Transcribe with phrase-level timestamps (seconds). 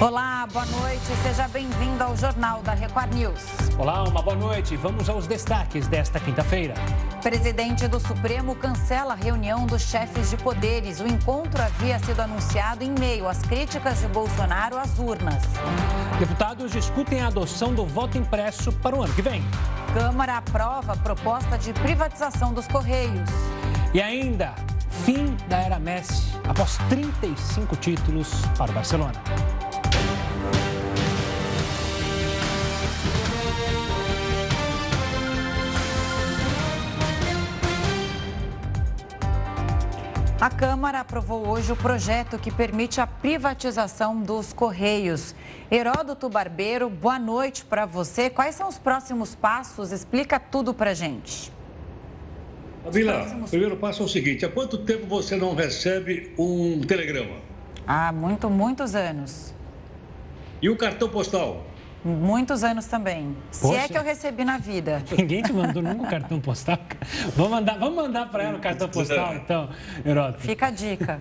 [0.00, 1.06] Olá, boa noite.
[1.24, 3.44] Seja bem-vindo ao Jornal da Record News.
[3.76, 4.76] Olá, uma boa noite.
[4.76, 6.74] Vamos aos destaques desta quinta-feira.
[7.20, 11.00] Presidente do Supremo cancela a reunião dos chefes de poderes.
[11.00, 15.42] O encontro havia sido anunciado em meio às críticas de Bolsonaro às urnas.
[16.20, 19.42] Deputados discutem a adoção do voto impresso para o ano que vem.
[19.92, 23.28] Câmara aprova a proposta de privatização dos Correios.
[23.92, 24.54] E ainda,
[25.04, 29.22] fim da era Messi após 35 títulos para o Barcelona.
[40.40, 45.34] A Câmara aprovou hoje o projeto que permite a privatização dos Correios.
[45.68, 48.30] Heródoto Barbeiro, boa noite para você.
[48.30, 49.90] Quais são os próximos passos?
[49.90, 51.57] Explica tudo para gente.
[52.90, 53.50] Vila, próximos...
[53.50, 57.36] primeiro passo é o seguinte: há quanto tempo você não recebe um telegrama?
[57.86, 59.54] Há muito, muitos anos.
[60.60, 61.64] E o cartão postal?
[62.04, 63.36] Muitos anos também.
[63.60, 63.74] Poxa.
[63.74, 65.02] Se é que eu recebi na vida.
[65.16, 66.78] Ninguém te mandou nunca o cartão postal?
[67.36, 69.68] Vamos mandar, vamos mandar para ela o cartão postal, então,
[70.04, 70.40] Heródoto.
[70.40, 71.20] Fica a dica.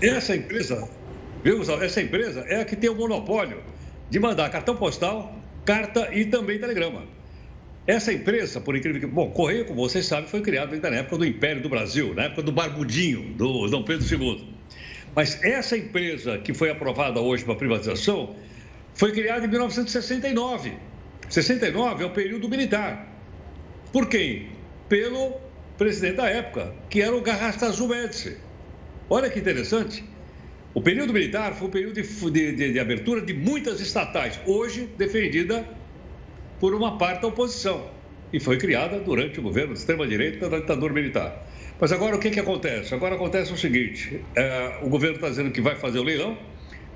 [0.00, 0.88] Essa empresa,
[1.42, 3.62] viu, essa empresa é a que tem o monopólio
[4.10, 7.02] de mandar cartão postal, carta e também telegrama.
[7.86, 9.06] Essa empresa, por incrível que.
[9.06, 12.24] Bom, Correio, como vocês sabem, foi criado ainda na época do Império do Brasil, na
[12.24, 14.48] época do Barbudinho, do Dom Pedro II.
[15.14, 18.36] Mas essa empresa que foi aprovada hoje para privatização
[18.94, 20.72] foi criada em 1969.
[21.28, 23.08] 69 é o período militar.
[23.92, 24.50] Por quem?
[24.88, 25.40] Pelo
[25.76, 28.36] presidente da época, que era o Garrastazu Médici.
[29.10, 30.04] Olha que interessante.
[30.74, 35.66] O período militar foi um período de, de, de, abertura de muitas estatais, hoje defendida
[36.62, 37.90] por uma parte da oposição.
[38.32, 41.44] E foi criada durante o governo de extrema-direita da ditadura militar.
[41.80, 42.94] Mas agora o que, que acontece?
[42.94, 46.38] Agora acontece o seguinte: é, o governo está dizendo que vai fazer o leilão,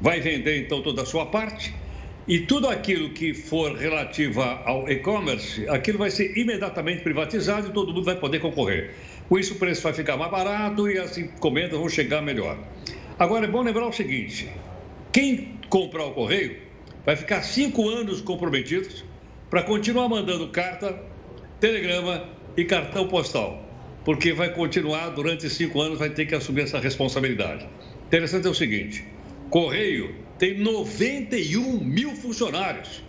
[0.00, 1.75] vai vender então toda a sua parte
[2.28, 7.92] e tudo aquilo que for relativo ao e-commerce, aquilo vai ser imediatamente privatizado e todo
[7.92, 8.95] mundo vai poder concorrer.
[9.29, 12.57] Com isso, o preço vai ficar mais barato e as encomendas vão chegar melhor.
[13.18, 14.48] Agora, é bom lembrar o seguinte:
[15.12, 16.57] quem comprar o correio
[17.05, 19.05] vai ficar cinco anos comprometidos
[19.51, 20.98] para continuar mandando carta,
[21.61, 23.64] telegrama e cartão postal,
[24.05, 27.67] porque vai continuar durante cinco anos, vai ter que assumir essa responsabilidade.
[28.06, 29.05] Interessante é o seguinte:
[29.51, 33.02] Correio tem 91 mil funcionários.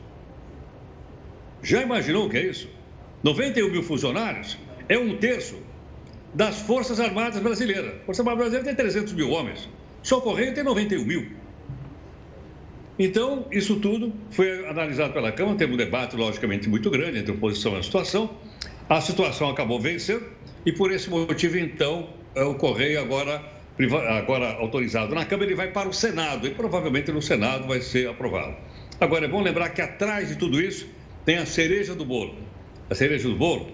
[1.61, 2.69] Já imaginou o que é isso?
[3.23, 5.57] 91 mil funcionários é um terço
[6.33, 7.95] das Forças Armadas Brasileiras.
[7.95, 9.67] A Força Armada Brasileira tem 300 mil homens,
[10.03, 11.46] só o Correio tem 91 mil.
[12.99, 17.75] Então, isso tudo foi analisado pela Câmara, teve um debate, logicamente, muito grande entre oposição
[17.75, 18.37] e a situação.
[18.89, 20.25] A situação acabou vencendo
[20.65, 23.57] e, por esse motivo, então, o Correio agora
[24.09, 28.09] agora autorizado na Câmara, ele vai para o Senado e provavelmente no Senado vai ser
[28.09, 28.55] aprovado.
[28.99, 30.87] Agora, é bom lembrar que atrás de tudo isso
[31.23, 32.35] tem a cereja do bolo.
[32.89, 33.71] A cereja do bolo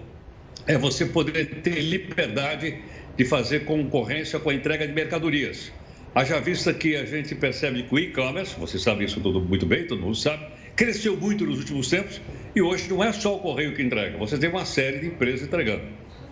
[0.66, 2.82] é você poder ter liberdade
[3.16, 5.72] de fazer concorrência com a entrega de mercadorias.
[6.14, 9.84] Haja vista que a gente percebe que o e-commerce, você sabe isso tudo muito bem,
[9.84, 12.20] todo mundo sabe, cresceu muito nos últimos tempos
[12.54, 15.48] e hoje não é só o correio que entrega, você tem uma série de empresas
[15.48, 15.82] entregando.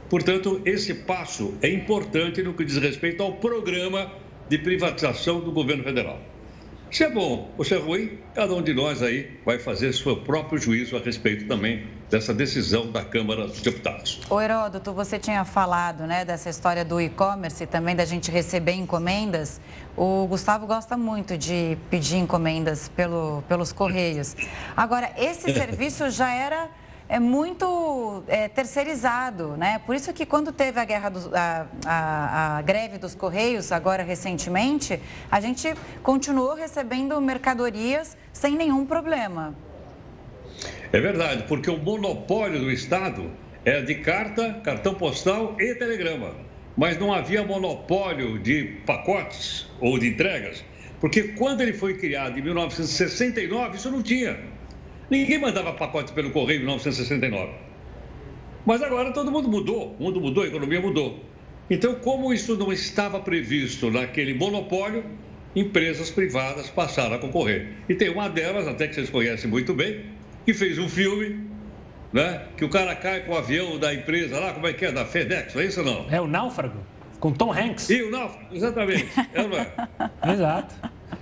[0.09, 4.13] Portanto, esse passo é importante no que diz respeito ao programa
[4.49, 6.23] de privatização do governo federal.
[6.89, 10.17] Se é bom ou se é ruim, cada um de nós aí vai fazer seu
[10.19, 14.21] próprio juízo a respeito também dessa decisão da Câmara dos Deputados.
[14.29, 19.63] O Heródoto, você tinha falado né, dessa história do e-commerce também, da gente receber encomendas.
[19.97, 24.37] O Gustavo gosta muito de pedir encomendas pelo, pelos Correios.
[24.77, 26.69] Agora, esse serviço já era
[27.09, 29.81] é muito é, terceirizado, né?
[29.85, 34.03] Por isso que quando teve a guerra dos, a, a, a, greve dos Correios, agora
[34.03, 39.55] recentemente, a gente continuou recebendo mercadorias sem nenhum problema.
[40.93, 43.31] É verdade, porque o monopólio do Estado
[43.65, 46.35] era de carta, cartão postal e telegrama.
[46.77, 50.65] Mas não havia monopólio de pacotes ou de entregas,
[51.01, 54.39] porque quando ele foi criado em 1969, isso não tinha.
[55.11, 57.53] Ninguém mandava pacote pelo correio em 1969.
[58.65, 61.21] Mas agora todo mundo mudou, o mundo mudou, a economia mudou.
[61.69, 65.05] Então, como isso não estava previsto naquele monopólio,
[65.55, 67.69] empresas privadas passaram a concorrer.
[67.89, 70.05] E tem uma delas, até que vocês conhecem muito bem,
[70.45, 71.47] que fez um filme,
[72.13, 72.43] né?
[72.57, 74.93] Que o cara cai com o avião da empresa lá, como é que é?
[74.93, 76.07] Da FedEx, é isso ou não?
[76.11, 76.79] É o Náufrago,
[77.21, 77.89] com Tom Hanks.
[77.91, 79.09] E o Náufrago, exatamente.
[79.33, 79.73] É, não é?
[80.33, 80.75] Exato.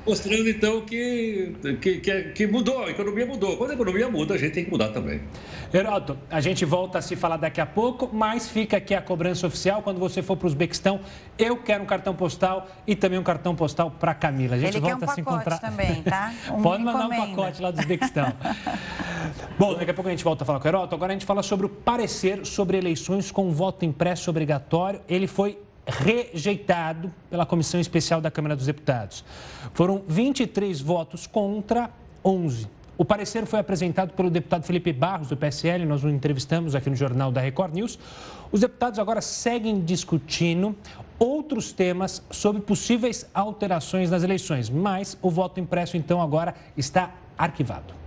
[0.06, 3.56] Mostrando, então, que, que, que, que, mudou, a economia mudou.
[3.56, 5.20] Quando a economia muda, a gente tem que mudar também.
[5.72, 9.46] Heroto, a gente volta a se falar daqui a pouco, mas fica aqui a cobrança
[9.46, 9.82] oficial.
[9.82, 11.00] Quando você for para o Uzbequistão,
[11.38, 14.56] eu quero um cartão postal e também um cartão postal para Camila.
[14.56, 15.58] A gente Ele volta um a se encontrar.
[15.58, 16.32] também, tá?
[16.50, 17.24] Um Pode mandar encomenda.
[17.24, 18.32] um pacote lá do Uzbequistão.
[19.58, 20.94] Bom, daqui a pouco a gente volta a falar com o Heroto.
[20.94, 25.00] Agora a gente fala sobre o parecer sobre eleições com voto impresso obrigatório.
[25.08, 25.58] Ele foi
[25.90, 29.24] rejeitado pela Comissão Especial da Câmara dos Deputados.
[29.74, 31.90] Foram 23 votos contra
[32.24, 32.68] 11.
[32.96, 36.96] O parecer foi apresentado pelo deputado Felipe Barros, do PSL, nós o entrevistamos aqui no
[36.96, 37.98] Jornal da Record News.
[38.52, 40.76] Os deputados agora seguem discutindo
[41.18, 47.99] outros temas sobre possíveis alterações nas eleições, mas o voto impresso, então, agora está arquivado.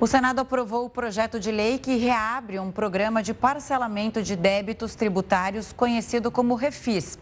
[0.00, 4.94] O Senado aprovou o projeto de lei que reabre um programa de parcelamento de débitos
[4.94, 7.18] tributários conhecido como Refis.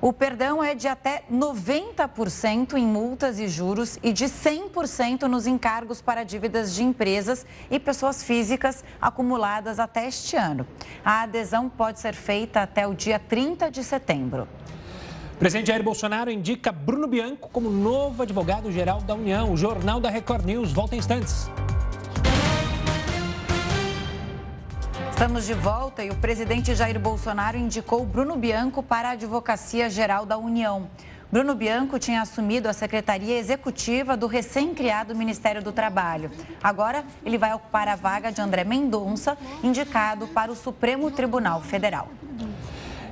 [0.00, 6.00] O perdão é de até 90% em multas e juros e de 100% nos encargos
[6.00, 10.66] para dívidas de empresas e pessoas físicas acumuladas até este ano.
[11.04, 14.48] A adesão pode ser feita até o dia 30 de setembro.
[15.38, 19.52] Presidente Jair Bolsonaro indica Bruno Bianco como novo advogado-geral da União.
[19.52, 21.50] O Jornal da Record News volta em instantes.
[25.12, 30.26] Estamos de volta e o presidente Jair Bolsonaro indicou Bruno Bianco para a Advocacia Geral
[30.26, 30.88] da União.
[31.30, 36.30] Bruno Bianco tinha assumido a secretaria executiva do recém-criado Ministério do Trabalho.
[36.62, 42.08] Agora, ele vai ocupar a vaga de André Mendonça, indicado para o Supremo Tribunal Federal.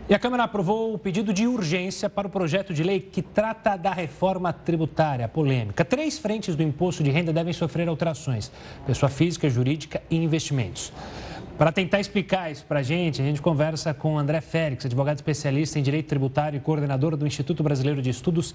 [0.09, 3.77] E a Câmara aprovou o pedido de urgência para o projeto de lei que trata
[3.77, 5.85] da reforma tributária polêmica.
[5.85, 8.51] Três frentes do imposto de renda devem sofrer alterações:
[8.85, 10.93] pessoa física, jurídica e investimentos.
[11.61, 15.79] Para tentar explicar isso para a gente, a gente conversa com André Félix, advogado especialista
[15.79, 18.55] em Direito Tributário e coordenador do Instituto Brasileiro de Estudos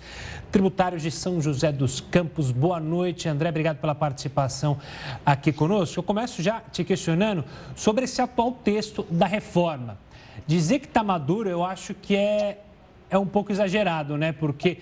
[0.52, 2.50] Tributários de São José dos Campos.
[2.50, 3.50] Boa noite, André.
[3.50, 4.80] Obrigado pela participação
[5.24, 6.00] aqui conosco.
[6.00, 10.00] Eu começo já te questionando sobre esse atual texto da reforma.
[10.48, 12.60] Dizer que está maduro, eu acho que é,
[13.08, 14.32] é um pouco exagerado, né?
[14.32, 14.80] Porque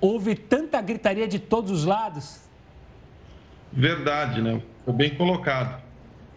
[0.00, 2.42] houve tanta gritaria de todos os lados.
[3.72, 4.62] Verdade, né?
[4.84, 5.85] Foi bem colocado.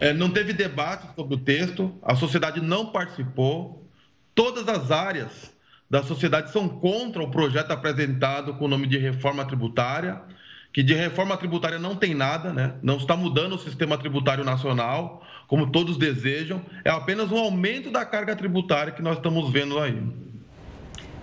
[0.00, 3.86] É, não teve debate sobre o texto, a sociedade não participou,
[4.34, 5.52] todas as áreas
[5.90, 10.22] da sociedade são contra o projeto apresentado com o nome de reforma tributária,
[10.72, 12.74] que de reforma tributária não tem nada, né?
[12.82, 18.04] não está mudando o sistema tributário nacional, como todos desejam, é apenas um aumento da
[18.06, 20.00] carga tributária que nós estamos vendo aí.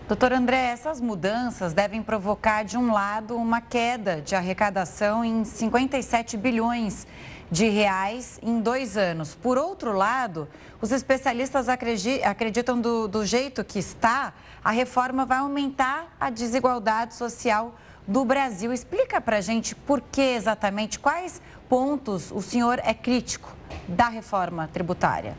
[0.08, 6.38] Doutor André, essas mudanças devem provocar, de um lado, uma queda de arrecadação em 57
[6.38, 7.08] bilhões
[7.50, 9.36] de reais em dois anos.
[9.36, 10.48] Por outro lado,
[10.82, 14.34] os especialistas acreditam do, do jeito que está,
[14.64, 17.76] a reforma vai aumentar a desigualdade social
[18.08, 18.74] do Brasil.
[18.74, 23.56] Explica para a gente por que exatamente, quais pontos o senhor é crítico
[23.88, 25.36] da reforma tributária?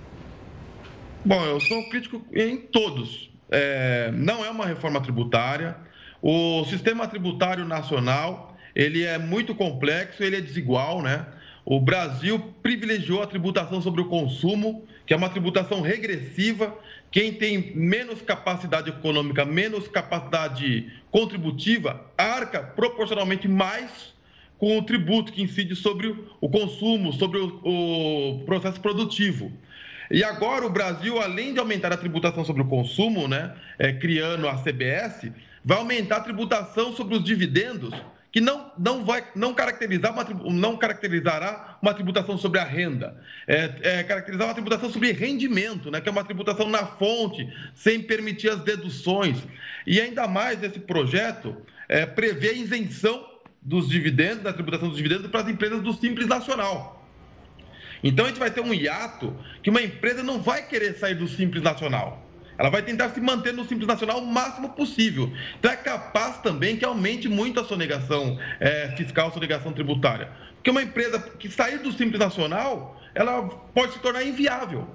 [1.25, 3.31] Bom, eu sou crítico em todos.
[3.51, 5.77] É, não é uma reforma tributária.
[6.23, 11.27] O sistema tributário nacional ele é muito complexo, ele é desigual, né?
[11.71, 16.75] O Brasil privilegiou a tributação sobre o consumo, que é uma tributação regressiva.
[17.11, 24.15] Quem tem menos capacidade econômica, menos capacidade contributiva, arca proporcionalmente mais
[24.57, 29.53] com o tributo que incide sobre o consumo, sobre o, processo produtivo.
[30.11, 34.49] E agora o Brasil, além de aumentar a tributação sobre o consumo, né, é, criando
[34.49, 35.31] a CBS,
[35.63, 37.93] vai aumentar a tributação sobre os dividendos
[38.39, 43.73] que não, não vai não caracterizar uma, não caracterizará uma tributação sobre a renda, é,
[43.83, 48.49] é, caracterizar uma tributação sobre rendimento, né, que é uma tributação na fonte, sem permitir
[48.51, 49.39] as deduções.
[49.85, 51.57] E ainda mais esse projeto
[51.89, 53.29] é, prevê a isenção
[53.61, 57.05] dos dividendos, da tributação dos dividendos para as empresas do Simples Nacional.
[58.05, 61.27] Então a gente vai ter um hiato que uma empresa não vai querer sair do
[61.27, 62.25] Simples Nacional.
[62.59, 65.33] Ela vai tentar se manter no Simples Nacional o máximo possível.
[65.59, 70.29] Então é capaz também que aumente muito a sonegação é, fiscal, a sonegação tributária.
[70.57, 74.89] Porque uma empresa que sair do Simples Nacional, ela pode se tornar inviável.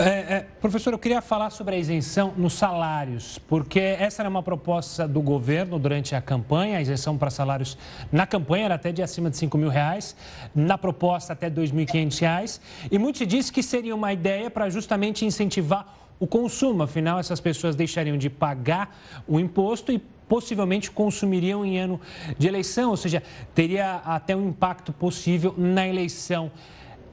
[0.00, 4.44] É, é, professor, eu queria falar sobre a isenção nos salários, porque essa era uma
[4.44, 7.76] proposta do governo durante a campanha, a isenção para salários
[8.12, 10.14] na campanha era até de acima de 5 mil reais,
[10.54, 12.60] na proposta até 2.500 reais,
[12.92, 17.74] e muito se que seria uma ideia para justamente incentivar o consumo, afinal essas pessoas
[17.74, 22.00] deixariam de pagar o imposto e possivelmente consumiriam em ano
[22.38, 23.20] de eleição, ou seja,
[23.52, 26.52] teria até um impacto possível na eleição.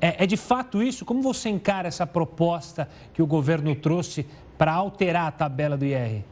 [0.06, 1.06] É, é de fato isso?
[1.06, 4.26] Como você encara essa proposta que o governo trouxe
[4.58, 6.24] para alterar a tabela do IR?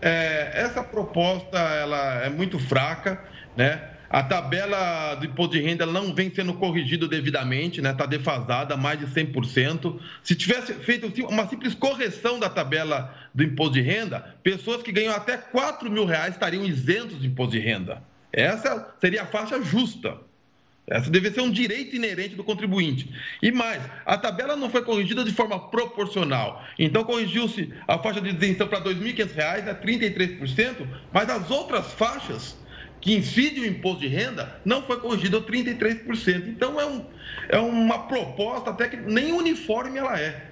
[0.00, 3.22] é, essa proposta ela é muito fraca,
[3.56, 3.92] né?
[4.08, 7.94] A tabela do imposto de renda não vem sendo corrigida devidamente, está né?
[7.96, 9.98] Tá defasada mais de 100%.
[10.22, 15.12] Se tivesse feito uma simples correção da tabela do imposto de renda, pessoas que ganham
[15.12, 18.00] até 4 mil reais estariam isentos de imposto de renda.
[18.32, 20.18] Essa seria a faixa justa.
[20.88, 23.10] Essa deve ser um direito inerente do contribuinte.
[23.42, 26.64] E mais, a tabela não foi corrigida de forma proporcional.
[26.78, 32.56] Então, corrigiu-se a faixa de isenção para R$ 2.500, né, 33%, mas as outras faixas
[33.00, 36.48] que incidem o imposto de renda não foi corrigida 33%.
[36.48, 37.04] Então, é, um,
[37.48, 40.50] é uma proposta até que nem uniforme ela é.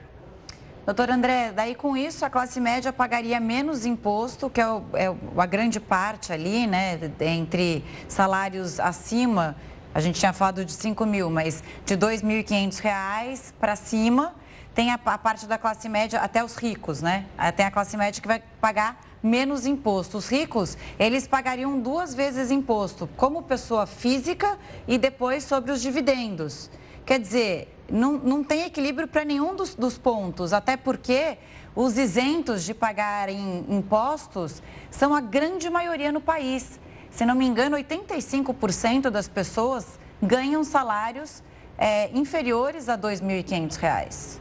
[0.85, 5.07] Doutor André, daí com isso a classe média pagaria menos imposto, que é, o, é
[5.39, 9.57] a grande parte ali, né, entre salários acima
[9.95, 14.35] a gente tinha falado de 5 mil, mas de R$ 2.500 para cima,
[14.75, 17.27] tem a, a, parte da classe média, até os ricos, né?
[17.57, 20.19] Tem a classe média que vai pagar menos imposto.
[20.19, 24.59] Os ricos, eles pagariam duas vezes imposto, como pessoa física
[24.89, 26.69] e depois sobre os dividendos.
[27.07, 31.39] Quer dizer, não, não tem equilíbrio para nenhum dos, dos pontos, até porque
[31.77, 36.81] os isentos de pagarem impostos são a grande maioria no país.
[37.15, 41.45] Se não me engano, 85% das pessoas ganham salários
[41.79, 44.41] é, inferiores a R$ 2.500.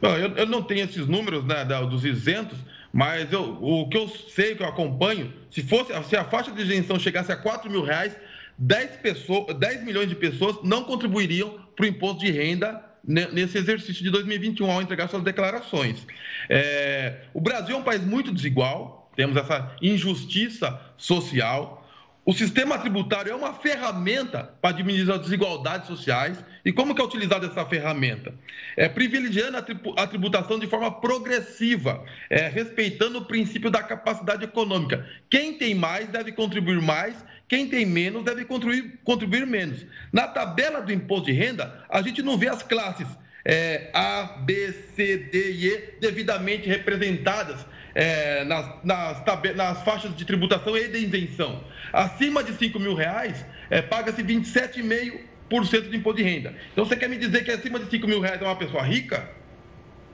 [0.00, 2.58] Não, eu, eu, não tenho esses números né, dos isentos,
[2.90, 6.62] mas eu, o que eu sei, que eu acompanho, se, fosse, se a faixa de
[6.62, 8.16] isenção chegasse a 4 mil reais,
[8.56, 14.02] 10, pessoas, 10 milhões de pessoas não contribuiriam para o imposto de renda nesse exercício
[14.02, 16.06] de 2021 ao entregar suas declarações.
[16.48, 21.78] É, o Brasil é um país muito desigual, temos essa injustiça social.
[22.24, 26.42] O sistema tributário é uma ferramenta para diminuir as desigualdades sociais.
[26.64, 28.32] E como que é utilizada essa ferramenta?
[28.76, 29.58] É privilegiando
[29.96, 35.04] a tributação de forma progressiva, é, respeitando o princípio da capacidade econômica.
[35.28, 37.16] Quem tem mais deve contribuir mais,
[37.48, 39.84] quem tem menos deve contribuir, contribuir menos.
[40.12, 43.08] Na tabela do imposto de renda, a gente não vê as classes
[43.44, 49.22] é, A, B, C, D e E devidamente representadas é, nas, nas,
[49.54, 51.62] nas, faixas de tributação e de isenção.
[51.92, 56.54] Acima de 5 mil reais, é, paga-se 27,5% de imposto de renda.
[56.72, 59.28] Então, você quer me dizer que acima de 5 mil reais é uma pessoa rica?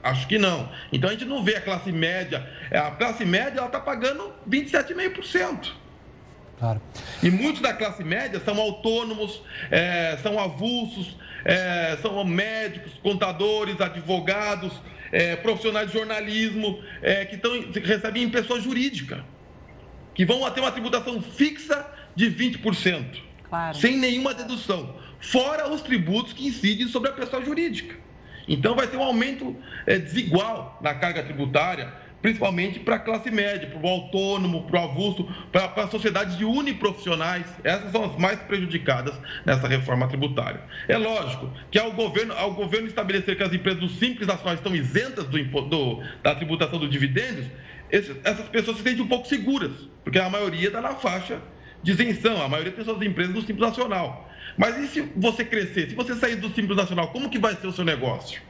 [0.01, 0.71] Acho que não.
[0.91, 2.47] Então, a gente não vê a classe média.
[2.71, 5.71] É, a classe média está pagando 27,5%.
[6.59, 6.81] Claro.
[7.23, 14.73] E muitos da classe média são autônomos, é, são avulsos, é, são médicos, contadores, advogados,
[15.11, 19.23] é, profissionais de jornalismo é, que, tão, recebem em pessoa jurídica,
[20.13, 23.77] que vão ter uma tributação fixa de 20%, claro.
[23.77, 27.95] sem nenhuma dedução, fora os tributos que incidem sobre a pessoa jurídica.
[28.47, 33.67] Então, vai ter um aumento é, desigual na carga tributária principalmente para a classe média,
[33.67, 37.45] para o autônomo, para o avulso, para as sociedades de uniprofissionais.
[37.63, 39.13] Essas são as mais prejudicadas
[39.45, 40.61] nessa reforma tributária.
[40.87, 44.75] É lógico que ao governo, ao governo estabelecer que as empresas do Simples Nacional estão
[44.75, 47.45] isentas do, do, da tributação dos dividendos,
[47.91, 49.71] esses, essas pessoas se sentem um pouco seguras,
[50.03, 51.39] porque a maioria está na faixa
[51.81, 54.29] de isenção, a maioria tem suas empresas do Simples Nacional.
[54.57, 57.67] Mas e se você crescer, se você sair do Simples Nacional, como que vai ser
[57.67, 58.41] o seu negócio?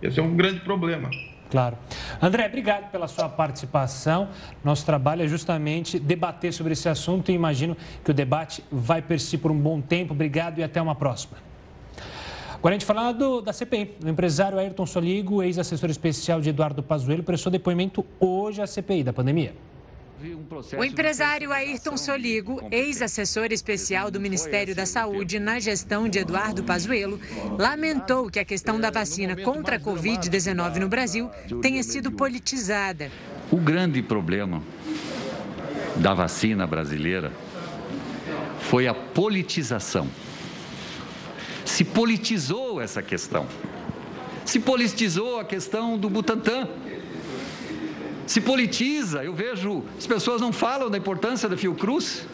[0.00, 1.10] Esse é um grande problema.
[1.50, 1.76] Claro.
[2.20, 4.28] André, obrigado pela sua participação.
[4.64, 9.38] Nosso trabalho é justamente debater sobre esse assunto e imagino que o debate vai persistir
[9.38, 10.12] por um bom tempo.
[10.12, 11.36] Obrigado e até uma próxima.
[12.54, 13.96] Agora a gente fala do, da CPI.
[14.04, 19.12] O empresário Ayrton Soligo, ex-assessor especial de Eduardo Pazuello, prestou depoimento hoje à CPI da
[19.12, 19.54] pandemia.
[20.78, 27.20] O empresário Ayrton Soligo, ex-assessor especial do Ministério da Saúde na gestão de Eduardo Pazuello,
[27.58, 31.30] lamentou que a questão da vacina contra a Covid-19 no Brasil
[31.60, 33.10] tenha sido politizada.
[33.50, 34.62] O grande problema
[35.96, 37.30] da vacina brasileira
[38.60, 40.08] foi a politização.
[41.64, 43.46] Se politizou essa questão.
[44.46, 46.68] Se politizou a questão do Butantan
[48.26, 49.24] se politiza.
[49.24, 52.26] Eu vejo as pessoas não falam da importância da Fiocruz.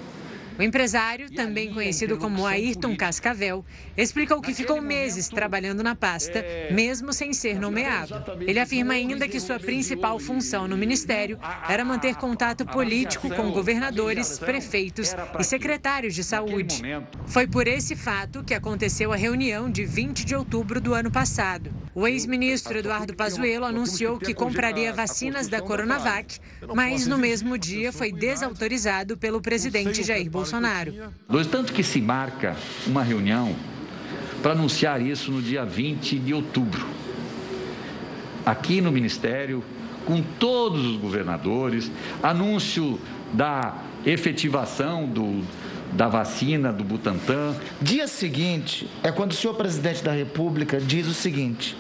[0.58, 3.64] O empresário, também conhecido como Ayrton Cascavel,
[3.96, 8.14] explicou que ficou meses trabalhando na pasta, mesmo sem ser nomeado.
[8.40, 14.38] Ele afirma ainda que sua principal função no ministério era manter contato político com governadores,
[14.38, 16.82] prefeitos e secretários de saúde.
[17.26, 21.72] Foi por esse fato que aconteceu a reunião de 20 de outubro do ano passado.
[21.94, 26.38] O ex-ministro Eduardo Pazuello anunciou que compraria vacinas da Coronavac,
[26.75, 30.94] mas no mesmo dia foi desautorizado pelo presidente Jair Bolsonaro.
[31.50, 32.56] Tanto que se marca
[32.87, 33.54] uma reunião
[34.42, 36.87] para anunciar isso no dia 20 de outubro.
[38.44, 39.62] Aqui no Ministério,
[40.06, 42.99] com todos os governadores, anúncio
[43.34, 45.44] da efetivação do,
[45.92, 47.54] da vacina do Butantan.
[47.80, 51.76] Dia seguinte é quando o senhor presidente da República diz o seguinte: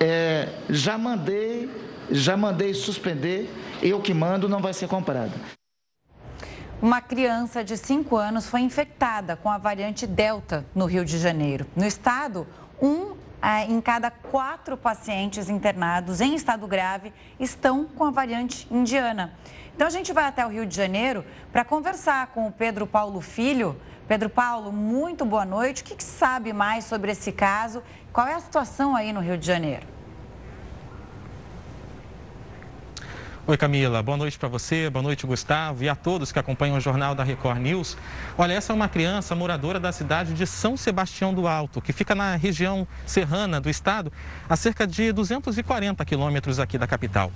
[0.00, 1.68] é, já mandei,
[2.10, 3.50] já mandei suspender,
[3.82, 5.32] eu que mando, não vai ser comprada.
[6.82, 11.66] Uma criança de 5 anos foi infectada com a variante Delta no Rio de Janeiro.
[11.76, 12.46] No estado,
[12.80, 13.14] um
[13.68, 19.32] em cada quatro pacientes internados em estado grave estão com a variante indiana.
[19.74, 23.20] Então a gente vai até o Rio de Janeiro para conversar com o Pedro Paulo
[23.20, 23.80] Filho.
[24.06, 25.82] Pedro Paulo, muito boa noite.
[25.82, 27.82] O que, que sabe mais sobre esse caso?
[28.12, 29.99] Qual é a situação aí no Rio de Janeiro?
[33.50, 34.00] Oi, Camila.
[34.00, 37.24] Boa noite para você, boa noite, Gustavo, e a todos que acompanham o Jornal da
[37.24, 37.96] Record News.
[38.38, 42.14] Olha, essa é uma criança moradora da cidade de São Sebastião do Alto, que fica
[42.14, 44.12] na região serrana do estado,
[44.48, 47.32] a cerca de 240 quilômetros aqui da capital.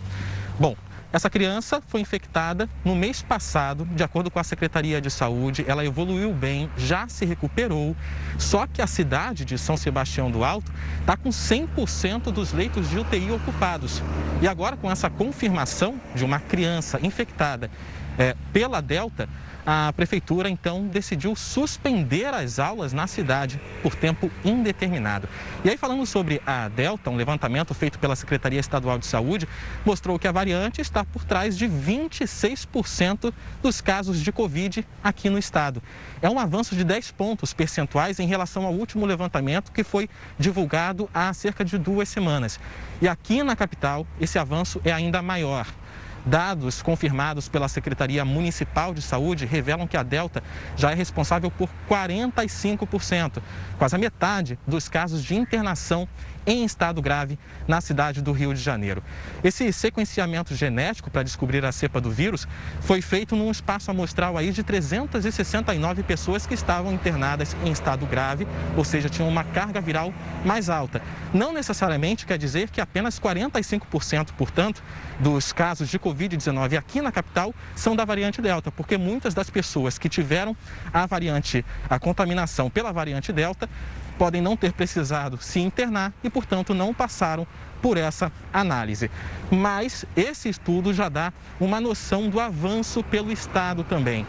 [0.57, 0.77] Bom,
[1.15, 5.65] essa criança foi infectada no mês passado, de acordo com a Secretaria de Saúde.
[5.69, 7.97] Ela evoluiu bem, já se recuperou.
[8.37, 12.99] Só que a cidade de São Sebastião do Alto está com 100% dos leitos de
[12.99, 14.03] UTI ocupados.
[14.43, 17.71] E agora, com essa confirmação de uma criança infectada
[18.19, 19.29] é, pela Delta,
[19.67, 25.29] a prefeitura então decidiu suspender as aulas na cidade por tempo indeterminado.
[25.65, 29.49] E aí, falando sobre a Delta, um levantamento feito pela Secretaria Estadual de Saúde
[29.85, 35.39] mostrou que a variante está por trás de 26% dos casos de Covid aqui no
[35.39, 35.83] estado.
[36.21, 41.09] É um avanço de 10 pontos percentuais em relação ao último levantamento que foi divulgado
[41.15, 42.61] há cerca de duas semanas.
[43.01, 45.67] E aqui na capital, esse avanço é ainda maior.
[46.27, 50.43] Dados confirmados pela Secretaria Municipal de Saúde revelam que a Delta
[50.77, 53.43] já é responsável por 45%,
[53.79, 56.09] quase a metade dos casos de internação
[56.47, 59.03] em estado grave na cidade do Rio de Janeiro.
[59.43, 62.47] Esse sequenciamento genético para descobrir a cepa do vírus
[62.81, 68.47] foi feito num espaço amostral aí de 369 pessoas que estavam internadas em estado grave,
[68.77, 70.13] ou seja, tinham uma carga viral
[70.45, 71.03] mais alta.
[71.33, 74.83] Não necessariamente quer dizer que apenas 45%, portanto,
[75.19, 79.99] dos casos de Covid-19 aqui na capital são da variante Delta, porque muitas das pessoas
[79.99, 80.57] que tiveram
[80.93, 83.69] a variante, a contaminação pela variante Delta,
[84.19, 87.47] podem não ter precisado se internar e, portanto, não passaram
[87.83, 89.11] por essa análise.
[89.51, 94.27] Mas esse estudo já dá uma noção do avanço pelo Estado também.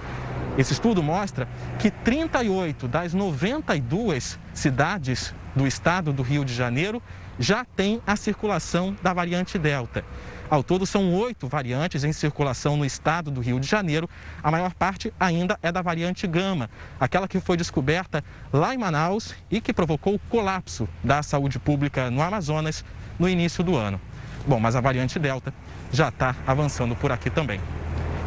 [0.58, 1.48] Esse estudo mostra
[1.80, 7.02] que 38 das 92 cidades do estado do Rio de Janeiro
[7.38, 10.04] já têm a circulação da variante Delta.
[10.50, 14.08] Ao todo, são oito variantes em circulação no estado do Rio de Janeiro.
[14.44, 19.34] A maior parte ainda é da variante Gama, aquela que foi descoberta lá em Manaus
[19.50, 22.86] e que provocou o colapso da saúde pública no Amazonas
[23.18, 24.00] no início do ano.
[24.48, 25.52] Bom, mas a variante Delta
[25.92, 27.60] já está avançando por aqui também.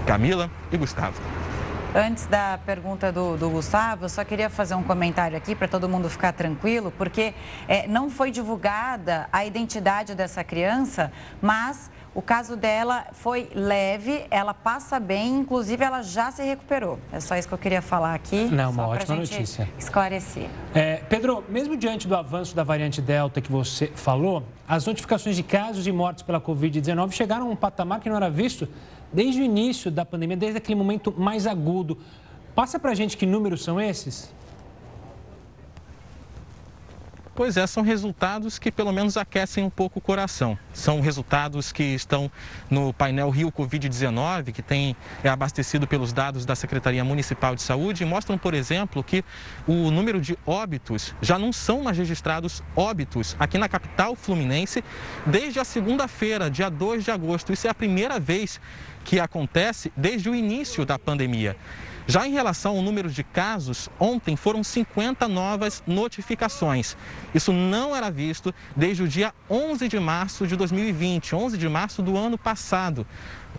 [0.05, 1.21] Camila e Gustavo.
[1.95, 5.89] Antes da pergunta do, do, Gustavo, eu só queria fazer um comentário aqui para todo
[5.89, 7.33] mundo ficar tranquilo, porque
[7.67, 14.53] é, não foi divulgada a identidade dessa criança, mas o caso dela foi leve, ela
[14.53, 16.99] passa bem, inclusive ela já se recuperou.
[17.13, 18.45] É só isso que eu queria falar aqui.
[18.47, 19.69] Não, uma ótima notícia.
[19.79, 20.49] Esclarecer.
[20.75, 25.43] É, Pedro, mesmo diante do avanço da variante Delta que você falou, as notificações de
[25.43, 28.69] casos e mortes pela Covid-19 chegaram a um patamar que não era visto
[29.13, 31.99] desde o início da pandemia, desde aquele momento mais agudo.
[32.55, 34.35] Passa para a gente que números são esses?
[37.39, 40.59] Pois é, são resultados que pelo menos aquecem um pouco o coração.
[40.73, 42.29] São resultados que estão
[42.69, 48.03] no painel Rio Covid-19, que tem, é abastecido pelos dados da Secretaria Municipal de Saúde,
[48.03, 49.25] e mostram, por exemplo, que
[49.69, 54.83] o número de óbitos já não são mais registrados óbitos aqui na capital fluminense
[55.25, 57.53] desde a segunda-feira, dia 2 de agosto.
[57.53, 58.61] Isso é a primeira vez
[59.05, 61.57] que acontece desde o início da pandemia.
[62.11, 66.97] Já em relação ao número de casos, ontem foram 50 novas notificações.
[67.35, 72.01] Isso não era visto desde o dia 11 de março de 2020, 11 de março
[72.01, 73.07] do ano passado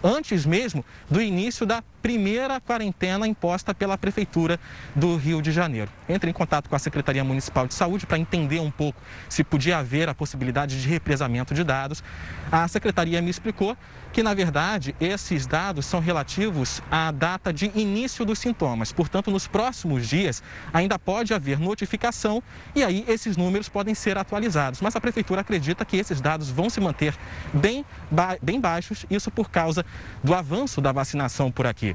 [0.04, 4.60] antes mesmo do início da primeira quarentena imposta pela Prefeitura
[4.96, 5.92] do Rio de Janeiro.
[6.08, 9.78] Entre em contato com a Secretaria Municipal de Saúde para entender um pouco se podia
[9.78, 12.04] haver a possibilidade de represamento de dados.
[12.52, 13.78] A Secretaria me explicou
[14.12, 18.92] que, na verdade, esses dados são relativos à data de início dos sintomas.
[18.92, 20.42] Portanto, nos próximos dias
[20.74, 22.42] ainda pode haver notificação
[22.76, 24.82] e aí esses números podem ser atualizados.
[24.82, 27.16] Mas a Prefeitura acredita que esses dados vão se manter
[27.54, 27.86] bem,
[28.42, 29.86] bem baixos, isso por causa
[30.24, 31.89] do avanço da vacinação por aqui.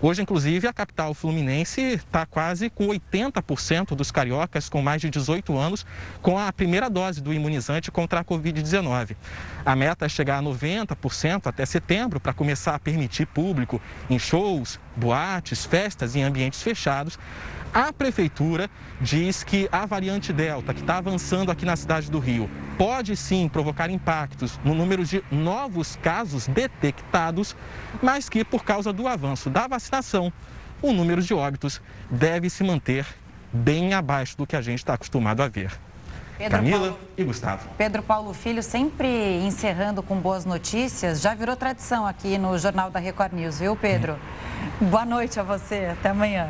[0.00, 5.56] Hoje, inclusive, a capital fluminense está quase com 80% dos cariocas com mais de 18
[5.56, 5.84] anos
[6.22, 9.16] com a primeira dose do imunizante contra a Covid-19.
[9.64, 14.78] A meta é chegar a 90% até setembro para começar a permitir público em shows,
[14.96, 17.18] boates, festas em ambientes fechados.
[17.72, 22.50] A prefeitura diz que a variante Delta, que está avançando aqui na cidade do Rio,
[22.76, 27.56] pode sim provocar impactos no número de novos casos detectados,
[28.02, 30.32] mas que por causa do avanço da vacinação,
[30.80, 33.06] o número de óbitos deve se manter
[33.52, 35.72] bem abaixo do que a gente está acostumado a ver.
[36.38, 37.68] Pedro Camila Paulo, e Gustavo.
[37.76, 41.20] Pedro Paulo Filho sempre encerrando com boas notícias.
[41.20, 44.16] Já virou tradição aqui no Jornal da Record News, viu, Pedro?
[44.80, 44.86] Hum.
[44.86, 45.86] Boa noite a você.
[45.86, 46.48] Até amanhã.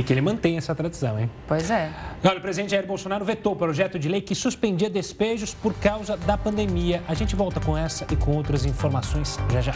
[0.00, 1.30] E que ele mantém essa tradição, hein?
[1.46, 1.90] Pois é.
[2.24, 6.16] Olha, o presidente Jair Bolsonaro vetou o projeto de lei que suspendia despejos por causa
[6.16, 7.02] da pandemia.
[7.06, 9.74] A gente volta com essa e com outras informações já já.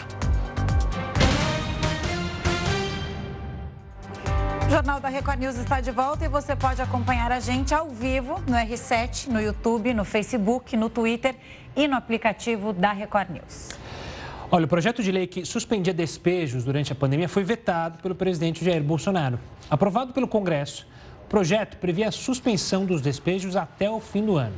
[4.65, 7.87] O Jornal da Record News está de volta e você pode acompanhar a gente ao
[7.91, 11.35] vivo no R7, no YouTube, no Facebook, no Twitter
[11.75, 13.84] e no aplicativo da Record News.
[14.51, 18.63] Olha, o projeto de lei que suspendia despejos durante a pandemia foi vetado pelo presidente
[18.63, 19.39] Jair Bolsonaro.
[19.69, 20.87] Aprovado pelo Congresso,
[21.25, 24.53] o projeto previa a suspensão dos despejos até o fim do ano.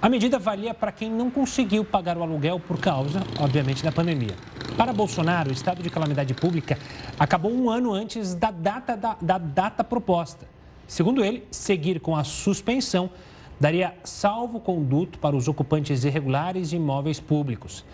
[0.00, 4.36] A medida valia para quem não conseguiu pagar o aluguel por causa, obviamente, da pandemia.
[4.76, 6.78] Para Bolsonaro, o estado de calamidade pública
[7.18, 10.46] acabou um ano antes da data, da, da data proposta.
[10.86, 13.10] Segundo ele, seguir com a suspensão
[13.60, 17.84] daria salvo-conduto para os ocupantes irregulares de imóveis públicos.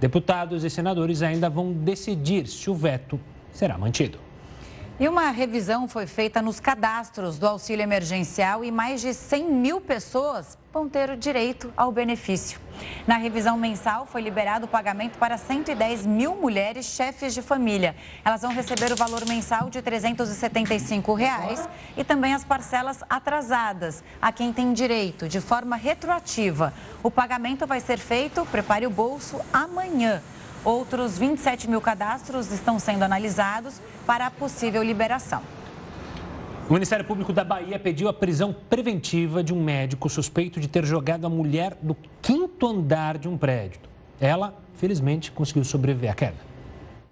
[0.00, 3.20] Deputados e senadores ainda vão decidir se o veto
[3.52, 4.29] será mantido.
[5.00, 9.80] E uma revisão foi feita nos cadastros do auxílio emergencial e mais de 100 mil
[9.80, 12.60] pessoas vão ter o direito ao benefício.
[13.06, 17.96] Na revisão mensal, foi liberado o pagamento para 110 mil mulheres chefes de família.
[18.22, 24.30] Elas vão receber o valor mensal de 375 reais e também as parcelas atrasadas a
[24.30, 26.74] quem tem direito, de forma retroativa.
[27.02, 30.20] O pagamento vai ser feito, prepare o bolso, amanhã.
[30.64, 35.42] Outros 27 mil cadastros estão sendo analisados para a possível liberação.
[36.68, 40.84] O Ministério Público da Bahia pediu a prisão preventiva de um médico suspeito de ter
[40.84, 43.80] jogado a mulher do quinto andar de um prédio.
[44.20, 46.50] Ela, felizmente, conseguiu sobreviver à queda.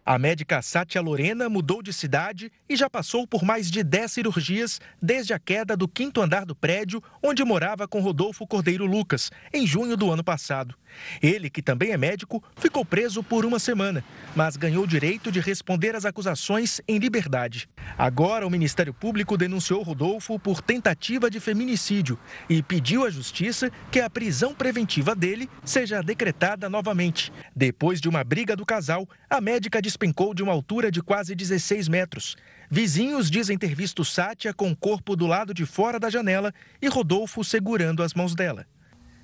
[0.05, 4.81] A médica Sátia Lorena mudou de cidade e já passou por mais de 10 cirurgias
[5.03, 9.67] desde a queda do quinto andar do prédio onde morava com Rodolfo Cordeiro Lucas, em
[9.67, 10.75] junho do ano passado.
[11.23, 15.41] Ele, que também é médico, ficou preso por uma semana, mas ganhou o direito de
[15.41, 17.69] responder às acusações em liberdade.
[17.97, 24.01] Agora, o Ministério Público denunciou Rodolfo por tentativa de feminicídio e pediu à Justiça que
[24.01, 27.33] a prisão preventiva dele seja decretada novamente.
[27.55, 31.89] Depois de uma briga do casal, a médica despencou de uma altura de quase 16
[31.89, 32.37] metros.
[32.71, 36.89] Vizinhos dizem ter visto Sátia com o corpo do lado de fora da janela e
[36.89, 38.67] Rodolfo segurando as mãos dela.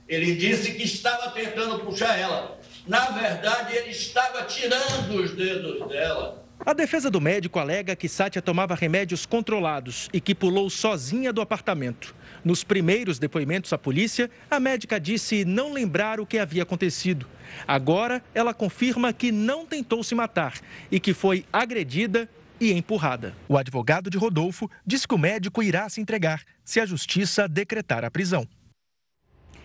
[0.09, 2.59] Ele disse que estava tentando puxar ela.
[2.87, 6.45] Na verdade, ele estava tirando os dedos dela.
[6.65, 11.41] A defesa do médico alega que Sátia tomava remédios controlados e que pulou sozinha do
[11.41, 12.15] apartamento.
[12.45, 17.27] Nos primeiros depoimentos à polícia, a médica disse não lembrar o que havia acontecido.
[17.67, 20.55] Agora, ela confirma que não tentou se matar
[20.91, 22.29] e que foi agredida
[22.61, 23.35] e empurrada.
[23.49, 28.05] O advogado de Rodolfo disse que o médico irá se entregar se a justiça decretar
[28.05, 28.47] a prisão.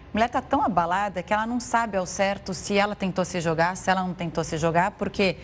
[0.10, 3.40] A mulher está tão abalada que ela não sabe ao certo se ela tentou se
[3.40, 5.38] jogar, se ela não tentou se jogar, porque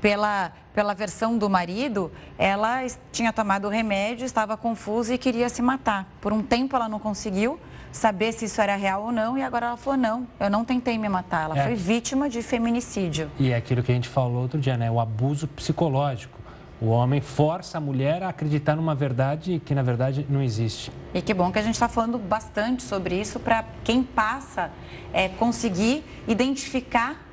[0.00, 5.60] pela, pela versão do marido, ela tinha tomado o remédio, estava confusa e queria se
[5.60, 6.08] matar.
[6.20, 7.58] Por um tempo ela não conseguiu
[7.90, 10.96] saber se isso era real ou não e agora ela falou, não, eu não tentei
[10.96, 11.64] me matar, ela é.
[11.64, 13.28] foi vítima de feminicídio.
[13.40, 14.90] E é aquilo que a gente falou outro dia, né?
[14.90, 16.41] O abuso psicológico.
[16.82, 20.90] O homem força a mulher a acreditar numa verdade que, na verdade, não existe.
[21.14, 24.68] E que bom que a gente está falando bastante sobre isso para quem passa
[25.12, 27.24] é, conseguir identificar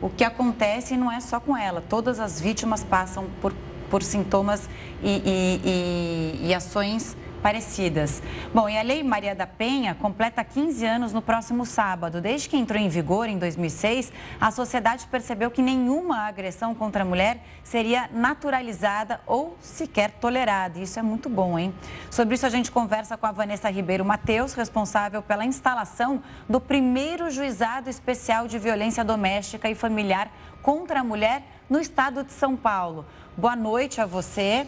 [0.00, 1.82] o que acontece e não é só com ela.
[1.88, 3.52] Todas as vítimas passam por,
[3.90, 4.70] por sintomas
[5.02, 8.22] e, e, e, e ações parecidas.
[8.54, 12.20] Bom, e a Lei Maria da Penha completa 15 anos no próximo sábado.
[12.20, 17.04] Desde que entrou em vigor em 2006, a sociedade percebeu que nenhuma agressão contra a
[17.04, 20.78] mulher seria naturalizada ou sequer tolerada.
[20.78, 21.74] Isso é muito bom, hein?
[22.10, 27.30] Sobre isso, a gente conversa com a Vanessa Ribeiro Mateus, responsável pela instalação do primeiro
[27.30, 30.30] juizado especial de violência doméstica e familiar
[30.62, 33.04] contra a mulher no estado de São Paulo.
[33.36, 34.66] Boa noite a você.